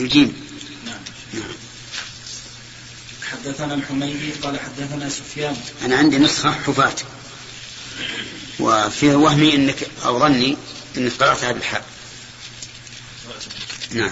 [0.00, 0.48] الجيم.
[0.86, 1.00] نعم.
[1.34, 1.52] نعم.
[3.30, 5.56] حدثنا الحميدي قال حدثنا سفيان.
[5.84, 6.94] أنا عندي نسخة حفاة.
[8.60, 10.56] وفي وهمي إنك أو ظني
[10.96, 11.84] إنك قرأتها بالحاء.
[13.90, 14.10] نعم.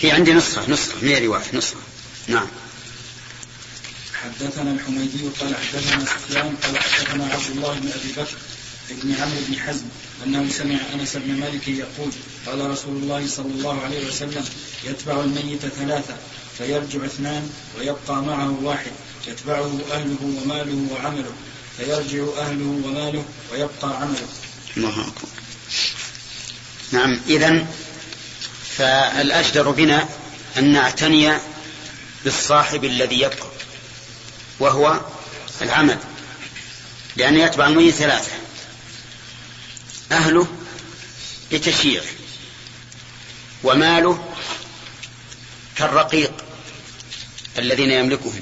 [0.00, 1.76] هي عندي نسخة نسخة من رواية نسخة.
[2.28, 2.46] نعم.
[4.24, 8.36] حدثنا الحميدي قال حدثنا سفيان قال حدثنا عبد الله بن أبي بكر
[8.90, 9.84] بن عمرو بن حزم
[10.26, 12.10] أنه سمع أنس بن مالك يقول
[12.46, 14.44] قال رسول الله صلى الله عليه وسلم
[14.84, 16.16] يتبع الميت ثلاثة
[16.58, 18.92] فيرجع اثنان ويبقى معه واحد
[19.28, 21.32] يتبعه أهله وماله وعمله.
[21.76, 24.28] فيرجع أهله وماله ويبقى عمله.
[24.76, 25.28] الله أكبر.
[26.92, 27.66] نعم اذا
[28.76, 30.08] فالاشجر بنا
[30.58, 31.32] أن نعتني
[32.24, 33.46] بالصاحب الذي يبقى
[34.60, 35.00] وهو
[35.62, 35.98] العمل
[37.16, 38.32] لأن يتبع الميت ثلاثة
[40.12, 40.46] أهله
[41.52, 42.02] لتشييع
[43.64, 44.34] وماله
[45.76, 46.32] كالرقيق
[47.58, 48.40] الذين يملكهم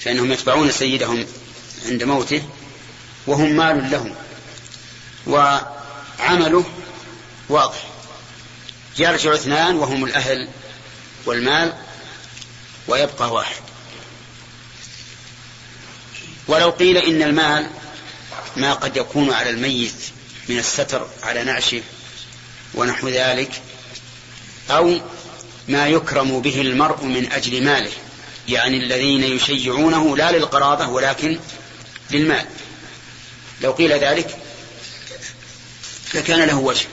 [0.00, 1.26] فإنهم يتبعون سيدهم
[1.84, 2.42] عند موته
[3.26, 4.14] وهم مال لهم
[5.26, 6.64] وعمله
[7.48, 7.88] واضح.
[8.98, 10.48] يرجع اثنان وهم الأهل
[11.26, 11.72] والمال
[12.88, 13.62] ويبقى واحد.
[16.48, 17.70] ولو قيل إن المال
[18.56, 19.94] ما قد يكون على الميت
[20.48, 21.82] من الستر على نعشه
[22.74, 23.62] ونحو ذلك
[24.70, 25.00] أو
[25.68, 27.90] ما يكرم به المرء من أجل ماله
[28.48, 31.38] يعني الذين يشيعونه لا للقرابة ولكن
[32.14, 32.46] للمال.
[33.60, 34.38] لو قيل ذلك
[36.14, 36.86] لكان له وجه.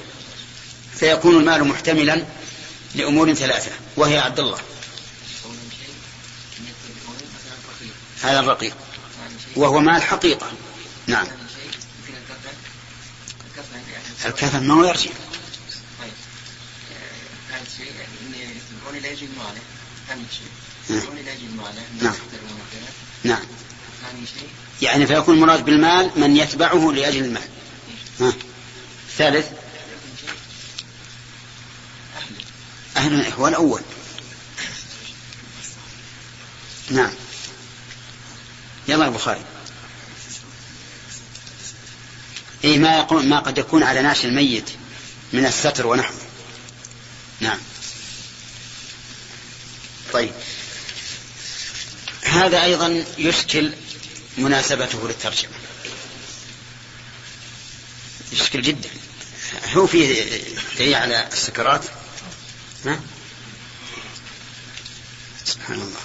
[0.95, 2.25] فيكون المال محتملا
[2.95, 4.57] لأمور ثلاثة وهي عبد الله.
[8.21, 8.75] هذا الرقيق.
[9.55, 10.51] وهو مال حقيقة.
[11.07, 11.27] نعم.
[14.25, 15.11] الكفن ما هو يرجع.
[22.01, 22.13] نعم.
[23.23, 23.45] نعم.
[24.81, 27.49] يعني فيكون المراد بالمال من يتبعه لأجل المال.
[28.19, 28.33] ها.
[29.17, 29.45] ثالث.
[32.97, 33.81] أهل هو الأول.
[36.89, 37.11] نعم.
[38.87, 39.41] يلا البخاري.
[42.63, 44.69] إيه ما يقول ما قد يكون على ناش الميت
[45.33, 46.17] من الستر ونحوه.
[47.39, 47.59] نعم.
[50.13, 50.31] طيب.
[52.23, 53.71] هذا أيضا يشكل
[54.41, 55.53] مناسبته للترجمة.
[58.31, 58.89] يشكل جدا.
[59.73, 60.41] هو فيه
[60.77, 61.85] دليل على السكرات؟
[62.85, 62.99] ها؟
[65.45, 65.99] سبحان الله.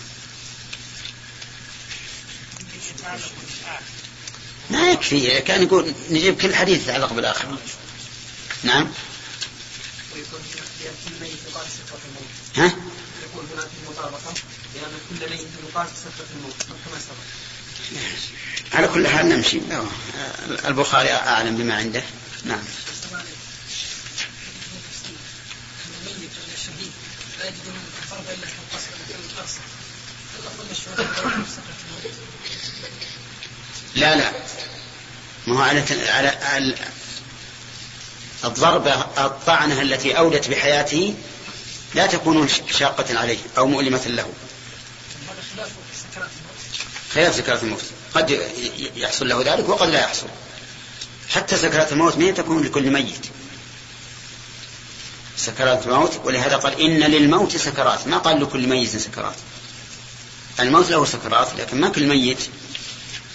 [4.70, 5.40] ما يكفي.
[5.40, 7.58] كان يقول نجيب كل حديث يتعلق بالآخر.
[8.62, 8.92] نعم.
[12.56, 12.76] ها؟
[13.24, 14.34] يكون هناك مطابقة
[14.74, 16.62] لأن كل ميت يقال سكرة الموت.
[16.62, 17.16] كما سبق
[18.72, 19.60] على كل حال نمشي.
[20.64, 22.02] البخاري أعلم بما عنده.
[22.44, 22.64] نعم.
[33.94, 34.32] لا لا.
[35.46, 36.74] ما هو على على
[38.44, 38.94] الضربة
[39.26, 41.14] الطعنة التي أودت بحياته
[41.94, 45.68] لا تكون شاقة عليه أو مؤلمة له هذا خلاف
[46.12, 46.56] سكرات الموت
[47.16, 47.82] خلاف سكرات الموت.
[48.14, 48.40] قد
[48.96, 50.26] يحصل له ذلك وقد لا يحصل.
[51.28, 53.26] حتى سكرات الموت ما تكون لكل ميت.
[55.36, 58.06] سكرات الموت ولهذا قال إن للموت سكرات.
[58.06, 59.34] ما قال لكل ميت سكرات.
[60.60, 62.38] الموت له سكرات لكن ما كل ميت.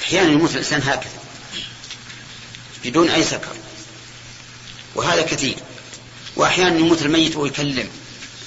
[0.01, 1.19] أحيانا يموت الإنسان هكذا
[2.83, 3.55] بدون أي سكر.
[4.95, 5.55] وهذا كثير.
[6.35, 7.89] وأحيانا يموت الميت ويكلم.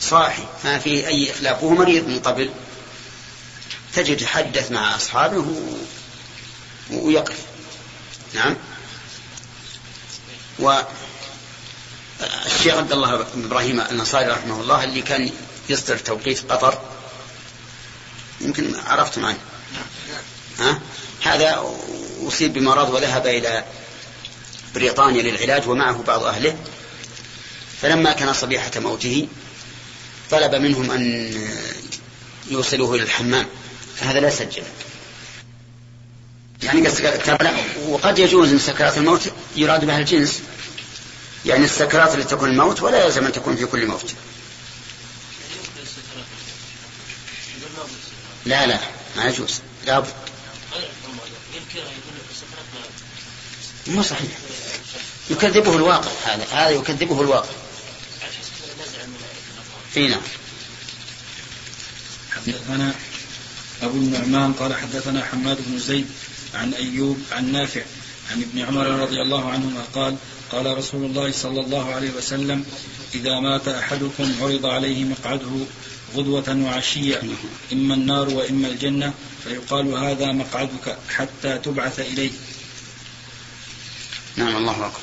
[0.00, 2.50] صاحي ما فيه أي إخلاف وهو مريض من قبل.
[3.96, 5.52] تجد يتحدث مع أصحابه و...
[6.90, 7.38] ويقف.
[8.34, 8.56] نعم.
[10.58, 10.84] والشيخ
[12.74, 15.30] عبد الله بن إبراهيم الأنصاري رحمه الله اللي كان
[15.68, 16.78] يصدر توقيت قطر.
[18.40, 19.38] يمكن عرفتم عنه
[20.58, 20.80] ها؟
[21.22, 21.64] هذا
[22.26, 23.64] أصيب بمرض وذهب إلى
[24.74, 26.56] بريطانيا للعلاج ومعه بعض أهله.
[27.82, 29.28] فلما كان صبيحة موته
[30.30, 31.32] طلب منهم أن
[32.50, 33.46] يوصلوه إلى الحمام.
[33.96, 34.62] فهذا لا سجل.
[36.62, 36.88] يعني
[37.88, 40.42] وقد يجوز إن سكرات الموت يراد بها الجنس.
[41.46, 44.14] يعني السكرات التي تكون الموت ولا يلزم أن تكون في كل موت.
[48.46, 48.78] لا لا
[49.16, 49.60] ما يجوز.
[49.86, 50.12] لابد
[53.86, 54.30] مو صحيح.
[55.30, 56.46] يكذبه الواقع هذا.
[56.52, 57.48] هذا يكذبه الواقع.
[59.96, 60.20] إي نعم.
[62.30, 62.94] حدثنا
[63.84, 66.06] أبو النعمان قال حدثنا حماد بن زيد
[66.54, 67.82] عن أيوب عن نافع
[68.30, 70.16] عن ابن عمر رضي الله عنهما قال
[70.52, 72.64] قال رسول الله صلى الله عليه وسلم
[73.14, 75.66] إذا مات أحدكم عرض عليه مقعده
[76.16, 77.22] غدوة وعشية
[77.72, 79.12] إما النار وإما الجنة
[79.44, 82.30] فيقال هذا مقعدك حتى تبعث إليه.
[84.36, 85.00] نعم الله أكبر.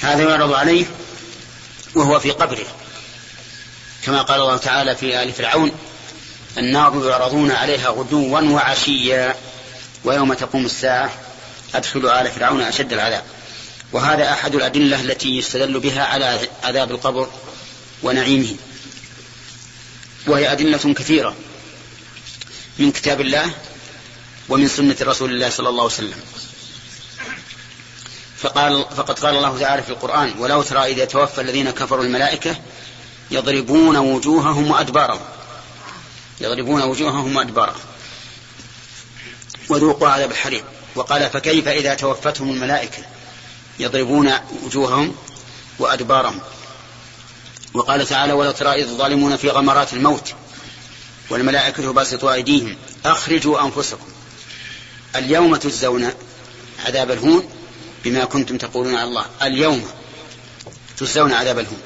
[0.00, 0.86] هذا يعرض عليه
[1.94, 2.66] وهو في قبره
[4.02, 5.72] كما قال الله تعالى في آل فرعون
[6.58, 9.34] النار يعرضون عليها غدوا وعشيا
[10.04, 11.10] ويوم تقوم الساعة
[11.74, 13.24] أدخلوا آل فرعون أشد العذاب.
[13.92, 17.28] وهذا أحد الأدلة التي يستدل بها على عذاب القبر
[18.02, 18.54] ونعيمه.
[20.26, 21.36] وهي أدلة كثيرة
[22.78, 23.50] من كتاب الله
[24.48, 26.20] ومن سنة رسول الله صلى الله عليه وسلم.
[28.38, 32.56] فقال فقد قال الله تعالى في القرآن ولو ترى إذا توفى الذين كفروا الملائكة
[33.30, 35.20] يضربون وجوههم وأدبارهم
[36.40, 37.80] يضربون وجوههم وأدبارهم
[39.68, 40.64] وذوقوا عذاب الحريق.
[40.94, 43.02] وقال فكيف إذا توفتهم الملائكة؟
[43.78, 44.32] يضربون
[44.64, 45.14] وجوههم
[45.78, 46.40] وأدبارهم.
[47.74, 50.34] وقال تعالى ولو ترى إذ الظالمون في غمرات الموت
[51.30, 52.76] والملائكة باسطوا أيديهم.
[53.04, 54.06] أخرجوا أنفسكم.
[55.16, 56.10] اليوم تجزون
[56.86, 57.50] عذاب الهون
[58.04, 59.26] بما كنتم تقولون على الله.
[59.42, 59.90] اليوم
[60.98, 61.82] تجزون عذاب الهون.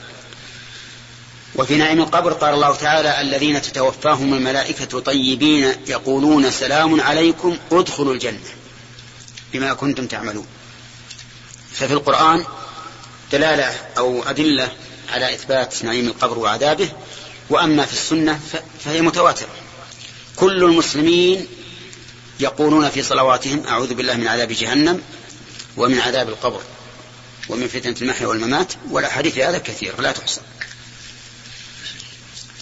[1.57, 8.41] وفي نعيم القبر قال الله تعالى الذين تتوفاهم الملائكة طيبين يقولون سلام عليكم ادخلوا الجنة
[9.53, 10.47] بما كنتم تعملون.
[11.73, 12.45] ففي القرآن
[13.33, 14.69] دلالة أو أدلة
[15.13, 16.89] على إثبات نعيم القبر وعذابه
[17.51, 18.41] وأما في السنة
[18.85, 19.49] فهي متواترة.
[20.37, 21.47] كل المسلمين
[22.41, 25.03] يقولون في صلواتهم أعوذ بالله من عذاب جهنم
[25.77, 26.61] ومن عذاب القبر
[27.49, 30.41] ومن فتنة المحيا والممات والأحاديث هذا كثير لا تحصى.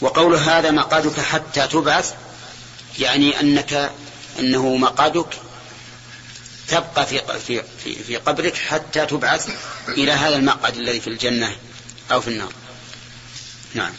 [0.01, 2.15] وقول هذا مقعدك حتى تبعث
[2.99, 3.93] يعني أنك
[4.39, 5.39] أنه مقعدك
[6.69, 9.49] تبقى في في في, قبرك حتى تبعث
[9.89, 11.57] إلى هذا المقعد الذي في الجنة
[12.13, 12.53] أو في النار.
[13.75, 13.93] نعم.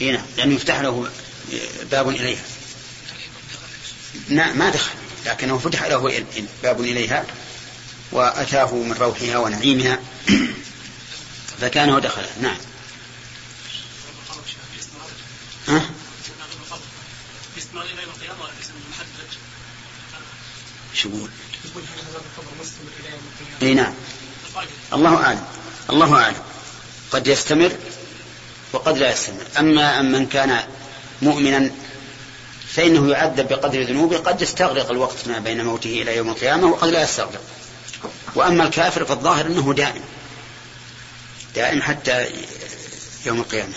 [0.00, 1.10] هنا لأنه يفتح له
[1.90, 2.44] باب إليها
[4.28, 4.90] ما دخل
[5.26, 6.24] لكنه فتح له
[6.62, 7.26] باب إليها
[8.12, 9.98] وأتاه من روحها ونعيمها.
[11.60, 12.56] فكان ودخل نعم.
[15.68, 15.90] ها؟
[20.94, 21.30] شو يقول؟
[23.62, 23.94] إي نعم.
[24.92, 25.44] الله أعلم.
[25.90, 26.42] الله أعلم.
[27.10, 27.72] قد يستمر
[28.72, 29.46] وقد لا يستمر.
[29.58, 30.64] أما من كان
[31.22, 31.70] مؤمنا
[32.68, 37.02] فإنه يعذب بقدر ذنوبه قد يستغرق الوقت ما بين موته إلى يوم القيامة وقد لا
[37.02, 37.40] يستغرق.
[38.34, 40.02] وأما الكافر فالظاهر أنه دائم.
[41.54, 42.30] دائم حتى
[43.26, 43.74] يوم القيامة.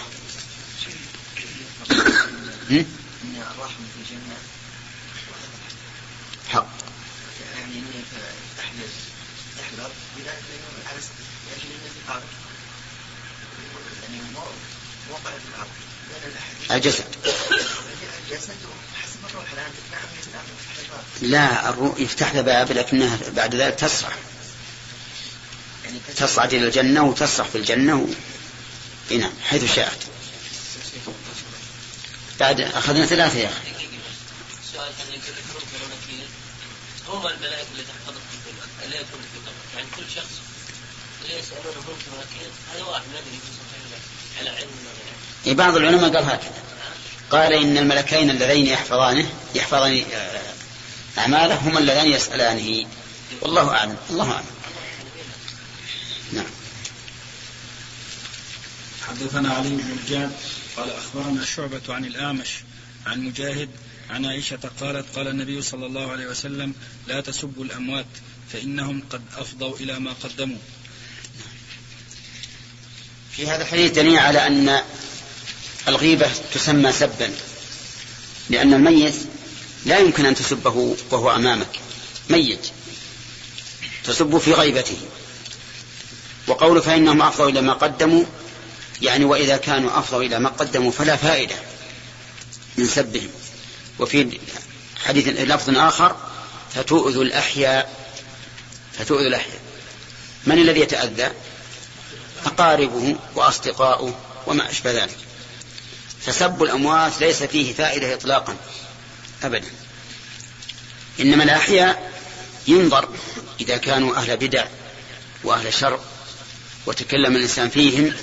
[6.50, 6.68] حق.
[16.70, 17.06] يعني الجسد.
[21.22, 24.18] لا الروح يفتح له باب لكنها بعد ذلك تسرح.
[26.18, 28.06] تصعد إلى الجنة وتسرح في الجنة و...
[29.14, 29.98] نعم حيث شاءت.
[32.40, 33.76] بعد أخذنا ثلاثة يا أخي.
[37.08, 38.22] هم الملائكة اللي تحفظهم
[38.92, 40.42] لا يكون في القبر يعني كل شخص
[41.24, 43.40] اللي يسألونه منكر ونكير هذا واحد ما أدري
[44.40, 46.54] على علم بعض العلماء قال هكذا.
[47.32, 50.42] قال إن الملكين اللذين يحفظانه يحفظان آه،
[51.18, 52.86] أعماله هما اللذان يسألانه.
[53.42, 54.55] والله أعلم الله أعلم.
[59.16, 60.32] حدثنا علي بن الجاد
[60.78, 62.50] قال أخبرنا شعبة عن الأعمش
[63.06, 63.70] عن مجاهد
[64.10, 66.74] عن عائشة قالت قال النبي صلى الله عليه وسلم
[67.08, 68.06] لا تسبوا الأموات
[68.54, 70.58] فإنهم قد أفضوا إلى ما قدموا.
[73.32, 74.80] في هذا الحديث دليل على أن
[75.88, 77.32] الغيبة تسمى سبا
[78.50, 79.16] لأن الميت
[79.86, 81.80] لا يمكن أن تسبه وهو أمامك.
[82.30, 82.68] ميت
[84.04, 84.98] تسب في غيبته.
[86.48, 88.26] وقول فإنهم أفضوا إلى ما قدموا
[89.02, 91.56] يعني وإذا كانوا أفضوا إلى ما قدموا فلا فائدة
[92.78, 93.30] من سبهم.
[94.00, 94.40] وفي
[95.06, 96.16] حديث لفظ آخر
[96.74, 98.08] فتؤذوا الأحياء.
[99.00, 99.60] فتؤذوا الأحياء.
[100.46, 101.32] من الذي يتأذى؟
[102.46, 104.16] أقاربه وأصدقاؤه
[104.48, 105.18] وما أشبه ذلك.
[106.26, 108.56] فسب الأموات ليس فيه فائدة إطلاقا.
[109.44, 109.68] أبدا.
[111.20, 112.12] إنما الأحياء
[112.68, 113.10] ينظر
[113.60, 114.66] إذا كانوا أهل بدع
[115.44, 116.00] وأهل شر
[116.86, 118.14] وتكلم الإنسان فيهم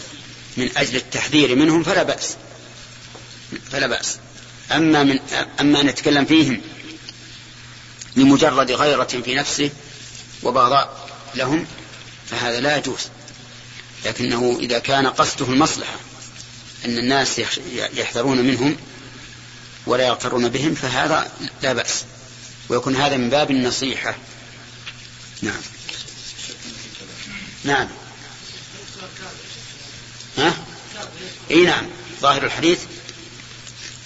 [0.56, 2.36] من أجل التحذير منهم فلا بأس.
[3.70, 4.18] فلا بأس.
[4.72, 5.18] أما من
[5.60, 6.60] أما نتكلم فيهم
[8.16, 9.70] لمجرد غيرة في نفسه
[10.42, 11.66] وبغضاء لهم
[12.30, 13.00] فهذا لا يجوز.
[14.04, 15.96] لكنه إذا كان قصده المصلحة
[16.84, 17.40] أن الناس
[17.94, 18.76] يحذرون منهم
[19.86, 21.30] ولا يغترون بهم فهذا
[21.62, 22.04] لا بأس.
[22.68, 24.16] ويكون هذا من باب النصيحة.
[25.42, 25.60] نعم.
[27.64, 27.88] نعم.
[30.38, 30.54] ها؟
[31.50, 31.86] إي نعم.
[32.20, 32.78] ظاهر الحديث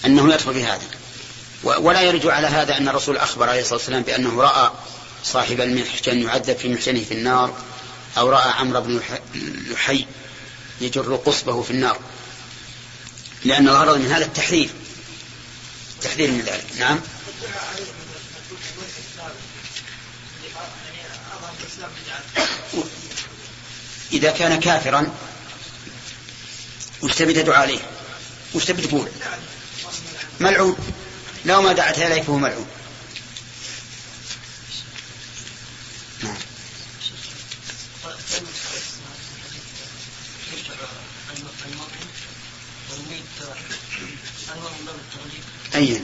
[0.04, 0.86] أنه يدخل في هذا.
[1.64, 4.70] ولا يرجع على هذا أن الرسول أخبر عليه الصلاة والسلام بأنه رأى
[5.24, 7.56] صاحب المحجن يعذب في محجنه في النار
[8.18, 9.00] أو رأى عمرو بن
[9.70, 10.06] لحي
[10.80, 11.98] يجر قصبه في النار.
[13.44, 14.70] لأن الغرض من هذا التحذير.
[15.96, 16.64] التحذير من ذلك.
[16.78, 17.00] نعم.
[24.12, 25.12] إذا كان كافرا
[27.06, 27.80] وش تبي تدعو عليه.
[28.54, 29.08] وش تبي تقول
[30.40, 30.76] ملعون.
[31.44, 32.66] لو ما دعت إليك فهو ملعون.
[36.22, 36.36] نعم.
[45.74, 46.00] أي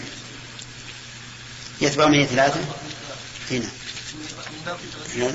[1.80, 2.60] يتبع مية ثلاثة؟
[3.50, 3.70] هنا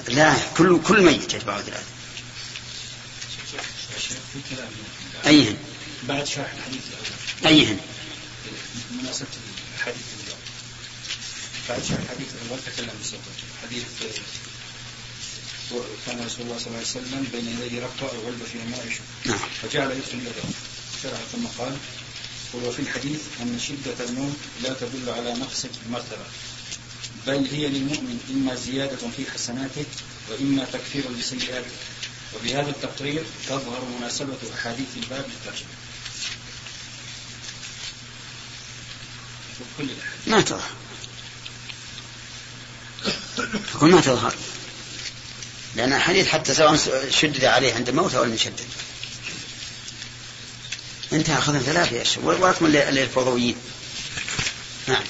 [0.07, 1.97] لا كل كل ميت يتبعه ثلاثة.
[5.27, 5.57] أيهن
[6.07, 6.83] بعد شرح الحديث.
[7.45, 7.79] أيهن
[8.91, 9.27] مناسبة
[9.77, 10.39] الحديث اليوم.
[11.69, 13.83] بعد شرح الحديث الأول تكلم بصوته حديث
[16.05, 18.87] كان رسول الله صلى الله عليه وسلم بين يديه رقة أو علبة فيها ماء
[19.25, 19.39] نعم.
[19.61, 20.47] فجعل يدخل يده
[21.03, 21.77] شرح ثم قال
[22.53, 26.25] وفي الحديث أن شدة الموت لا تدل على نقص المرتبة
[27.27, 29.85] بل هي للمؤمن إما زيادة في حسناته
[30.29, 31.71] وإما تكفير لسيئاته.
[32.35, 35.69] وبهذا التقرير تظهر مناسبة أحاديث الباب للترجمة.
[39.77, 39.87] كل
[40.27, 40.69] ما تظهر.
[43.73, 44.35] تقول ما تظهر.
[45.75, 48.65] لأن الحديث حتى سواء شدد عليه عند الموت أو المشدد
[51.13, 52.23] انتهى أخذنا ثلاثة يا شيخ.
[52.23, 53.55] وأكمل للفضويين.
[54.87, 55.03] نعم.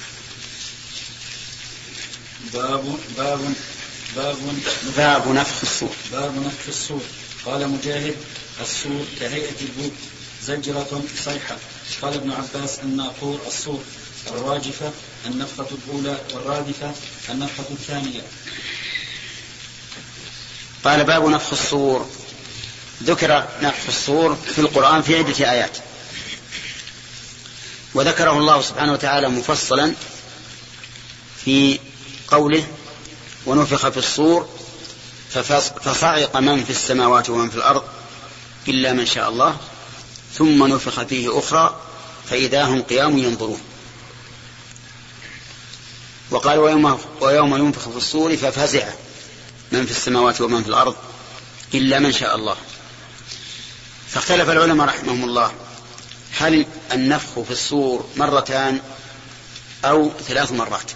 [2.53, 3.53] باب باب
[4.17, 4.37] باب
[4.97, 7.01] باب نفخ الصور باب نفخ الصور
[7.45, 8.15] قال مجاهد
[8.61, 9.93] الصور كهيئة البوت
[10.43, 11.57] زجرة صيحة.
[12.01, 13.83] قال ابن عباس الناقور الصور
[14.27, 14.91] الراجفة
[15.25, 16.17] النفخة الأولى.
[16.33, 16.91] والرادفة
[17.29, 18.21] النفخة الثانية.
[20.83, 22.09] قال باب نفخ الصور.
[23.03, 25.77] ذكر نفخ الصور في القرآن في عدة آيات.
[27.93, 29.93] وذكره الله سبحانه وتعالى مفصلا
[31.45, 31.79] في
[32.27, 32.67] قوله
[33.47, 34.49] ونفخ في الصور
[35.81, 37.83] فصعق من في السماوات ومن في الأرض
[38.67, 39.57] إلا من شاء الله
[40.33, 41.75] ثم نفخ فيه أخرى
[42.29, 43.61] فإذا هم قيام ينظرون.
[46.31, 48.87] وقال ويوم, ويوم ينفخ في الصور ففزع
[49.71, 50.95] من في السماوات ومن في الأرض
[51.73, 52.55] إلا من شاء الله.
[54.09, 55.51] فاختلف العلماء رحمهم الله
[56.37, 58.81] هل النفخ في الصور مرتان
[59.85, 60.91] أو ثلاث مرات؟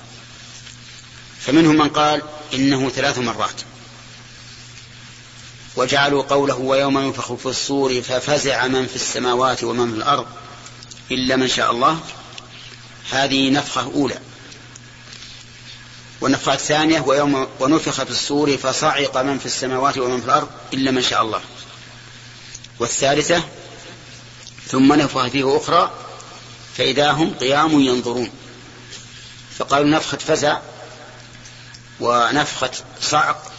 [1.45, 2.21] فمنهم من قال
[2.53, 3.61] إنه ثلاث مرات.
[5.75, 10.25] وجعلوا قوله ويوم ينفخ في الصور ففزع من في السماوات ومن في الأرض
[11.11, 11.99] إلا من شاء الله.
[13.11, 14.19] هذه نفخة أولى.
[16.21, 21.01] والنفخة الثانية ويوم ونفخ في الصور فصعق من في السماوات ومن في الأرض إلا من
[21.01, 21.41] شاء الله.
[22.79, 23.43] والثالثة
[24.67, 25.91] ثم نفخ فيه أخرى
[26.77, 28.29] فإذا هم قيام ينظرون.
[29.57, 30.59] فقالوا نفخة فزع
[32.01, 32.71] ونفخة
[33.01, 33.51] صعق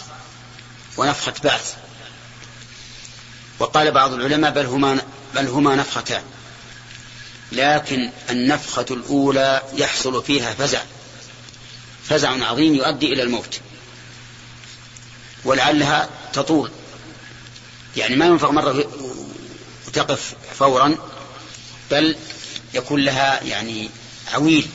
[0.97, 1.74] ونفخة بعث.
[3.59, 5.03] وقال بعض العلماء بل هما
[5.34, 6.22] بل هما نفختان.
[7.53, 10.82] لكن النفخة الأولى يحصل فيها فزع.
[12.05, 13.61] فزع عظيم يؤدي إلى الموت.
[15.45, 16.70] ولعلها تطول.
[17.97, 18.84] يعني ما ينفق مرة
[19.86, 20.97] وتقف فورا
[21.90, 22.16] بل
[22.74, 23.90] يكون لها يعني
[24.32, 24.68] عويل.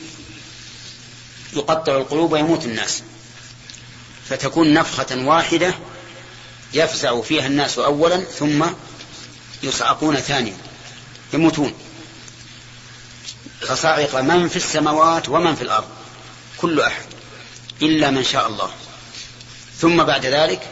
[1.52, 3.02] يقطع القلوب ويموت الناس.
[4.28, 5.74] فتكون نفخة واحدة
[6.74, 8.64] يفزع فيها الناس أولا ثم
[9.62, 10.56] يصعقون ثانيا
[11.32, 11.74] يموتون.
[13.60, 15.88] فصعق من في السماوات ومن في الأرض
[16.56, 17.04] كل أحد
[17.82, 18.70] إلا من شاء الله.
[19.80, 20.62] ثم بعد ذلك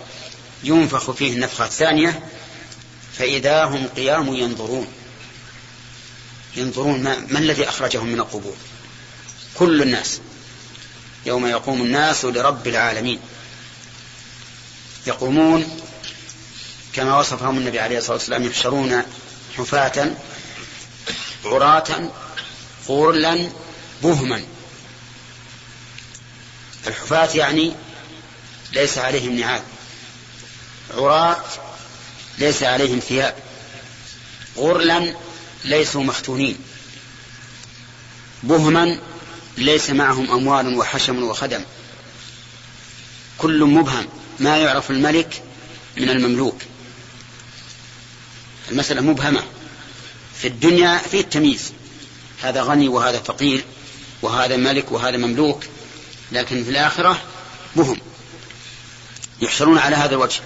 [0.64, 2.28] ينفخ فيه النفخة الثانية
[3.18, 4.86] فإذا هم قيام ينظرون.
[6.56, 8.56] ينظرون ما, ما الذي أخرجهم من القبور؟
[9.54, 10.20] كل الناس.
[11.26, 13.20] يوم يقوم الناس لرب العالمين.
[15.06, 15.80] يقومون
[16.92, 19.02] كما وصفهم النبي عليه الصلاة والسلام يحشرون
[19.56, 20.10] حفاة
[21.44, 22.10] عراة
[22.88, 23.50] غرلا
[24.02, 24.42] بهما.
[26.86, 27.72] الحفاة يعني
[28.72, 29.62] ليس عليهم نعال.
[30.94, 31.44] عراة
[32.38, 33.34] ليس عليهم ثياب.
[34.56, 35.14] غرلا
[35.64, 36.58] ليسوا مختونين.
[38.42, 38.98] بهما
[39.56, 41.64] ليس معهم أموال وحشم وخدم.
[43.38, 44.06] كل مبهم.
[44.40, 45.42] ما يعرف الملك
[45.96, 46.58] من المملوك.
[48.70, 49.42] المسألة مبهمة.
[50.40, 51.72] في الدنيا في التمييز.
[52.42, 53.64] هذا غني وهذا فقير
[54.22, 55.64] وهذا ملك وهذا مملوك
[56.32, 57.22] لكن في الآخرة
[57.76, 58.00] بهم
[59.40, 60.40] يحشرون على هذا الوجه.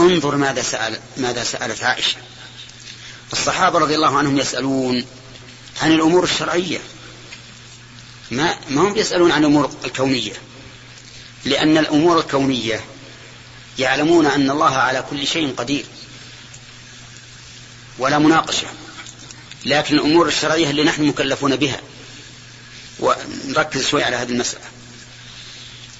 [0.00, 2.16] انظر ماذا سأل ماذا سألت عائشة.
[3.32, 5.04] الصحابة رضي الله عنهم يسألون
[5.82, 6.78] عن الأمور الشرعية.
[8.30, 10.32] ما ما هم يسألون عن الأمور الكونية.
[11.44, 12.84] لأن الأمور الكونية
[13.78, 15.84] يعلمون أن الله على كل شيء قدير
[17.98, 18.66] ولا مناقشة.
[19.64, 21.80] لكن الأمور الشرعية اللي نحن مكلفون بها.
[23.00, 24.64] ونركز شوي على هذه المسألة.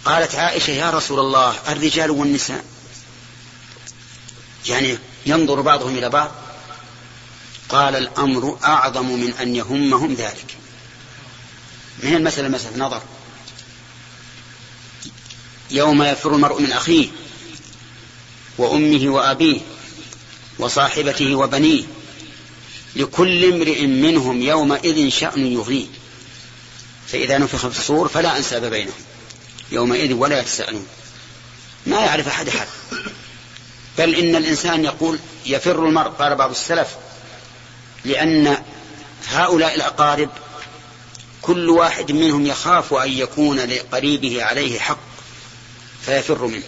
[0.04, 2.64] قالت عائشة يا رسول الله الرجال والنساء.
[4.66, 6.30] يعني ينظر بعضهم إلى بعض.
[7.68, 10.56] قال الأمر أعظم من أن يهمهم ذلك.
[12.02, 13.02] من المسألة؟ مسألة نظر.
[15.70, 17.08] يوم يفر المرء من أخيه
[18.58, 19.60] وأمه وأبيه
[20.58, 21.82] وصاحبته وبنيه
[22.96, 25.86] لكل امرئ منهم يومئذ شأن يغنيه.
[27.06, 28.94] فإذا نفخ في الصور فلا أنساب بينهم.
[29.72, 30.86] يومئذ ولا يتساءلون.
[31.86, 32.66] ما يعرف أحد أحد.
[33.98, 36.88] بل إن الإنسان يقول يفر المرء قال بعض السلف
[38.04, 38.56] لأن
[39.28, 40.30] هؤلاء الأقارب
[41.42, 45.15] كل واحد منهم يخاف أن يكون لقريبه عليه حق.
[46.06, 46.62] فيفر منه.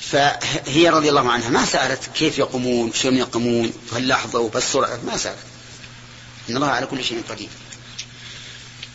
[0.00, 5.38] فهي رضي الله عنها ما سألت كيف يقومون شلون يقومون في اللحظة وبالسرعة ما سألت.
[6.50, 7.48] إن الله على كل شيء قدير.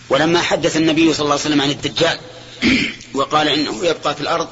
[0.10, 2.20] ولما حدث النبي صلى الله عليه وسلم عن الدجال
[3.14, 4.50] وقال إنه يبقى في الأرض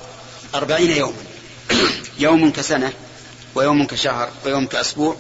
[0.56, 1.24] أربعين يوما.
[2.20, 2.94] يوم كسنة
[3.56, 5.18] ويوم كشهر ويوم كأسبوع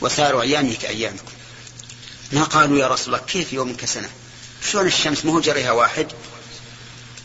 [0.00, 1.32] وسائر أيامه كأيامكم.
[2.32, 4.10] ما قالوا يا رسول الله كيف يوم كسنة؟
[4.70, 6.06] شلون الشمس؟ مو جريها واحد.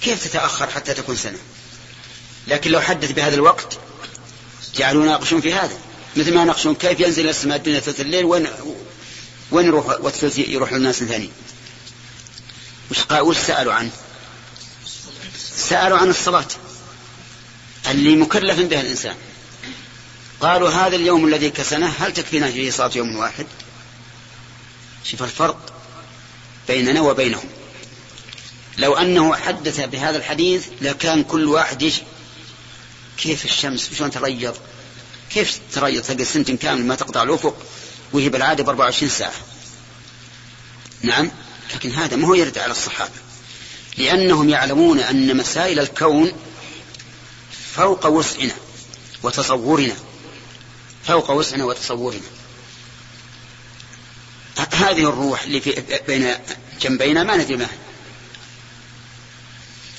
[0.01, 1.37] كيف تتأخر حتى تكون سنة؟
[2.47, 3.77] لكن لو حدث بهذا الوقت
[4.75, 5.77] جعلوا يناقشون في هذا.
[6.15, 8.47] مثل ما يناقشون كيف ينزل السماء الدنيا ثلث الليل وين
[9.51, 11.31] وين يروح والثلث يروح للناس الثانيين
[12.91, 13.91] وش وش سألوا عنه؟
[15.55, 16.47] سألوا عن الصلاة.
[17.89, 19.15] اللي مكلف بها الإنسان.
[20.41, 23.45] قالوا هذا اليوم الذي كسنه هل تكفينا فيه صلاة يوم واحد؟
[25.03, 25.73] شوف الفرق
[26.67, 27.49] بيننا وبينهم.
[28.79, 32.03] لو أنه حدث بهذا الحديث لكان كل واحد يجي
[33.17, 34.55] كيف الشمس؟ شلون تريض
[35.29, 37.55] كيف تريض تلقى سنة كامل ما تقطع الأفق
[38.13, 39.33] وهي بالعادة ب 24 ساعة.
[41.01, 41.31] نعم
[41.73, 43.11] لكن هذا ما هو يرد على الصحابة.
[43.97, 46.31] لأنهم يعلمون أن مسائل الكون
[47.75, 48.55] فوق وسعنا
[49.23, 49.95] وتصورنا.
[51.03, 52.21] فوق وسعنا وتصورنا.
[54.71, 56.35] هذه الروح اللي في بين
[56.81, 57.88] جنبينا ما ندري ما هي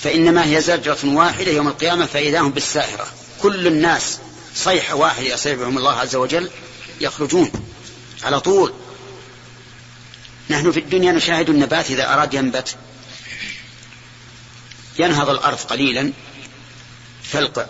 [0.03, 3.07] فإنما هي زجرة واحدة يوم القيامة فإذا هم بالساهرة.
[3.41, 4.17] كل الناس
[4.55, 6.49] صيحة واحدة يصيبهم الله عز وجل
[7.01, 7.51] يخرجون
[8.23, 8.73] على طول.
[10.49, 12.75] نحن في الدنيا نشاهد النبات إذا أراد ينبت.
[14.99, 16.11] ينهض الأرض قليلا
[17.23, 17.65] فلقع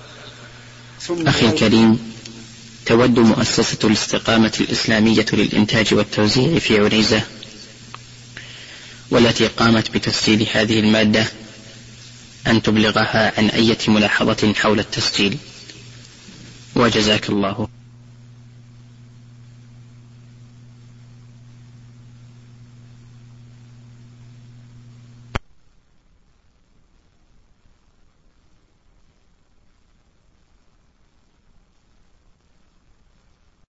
[1.01, 2.13] ثم أخي الكريم
[2.85, 7.21] تود مؤسسة الاستقامة الإسلامية للإنتاج والتوزيع في عنيزة
[9.11, 11.27] والتي قامت بتسجيل هذه المادة
[12.47, 15.37] أن تبلغها عن أية ملاحظة حول التسجيل.
[16.75, 17.67] وجزاك الله.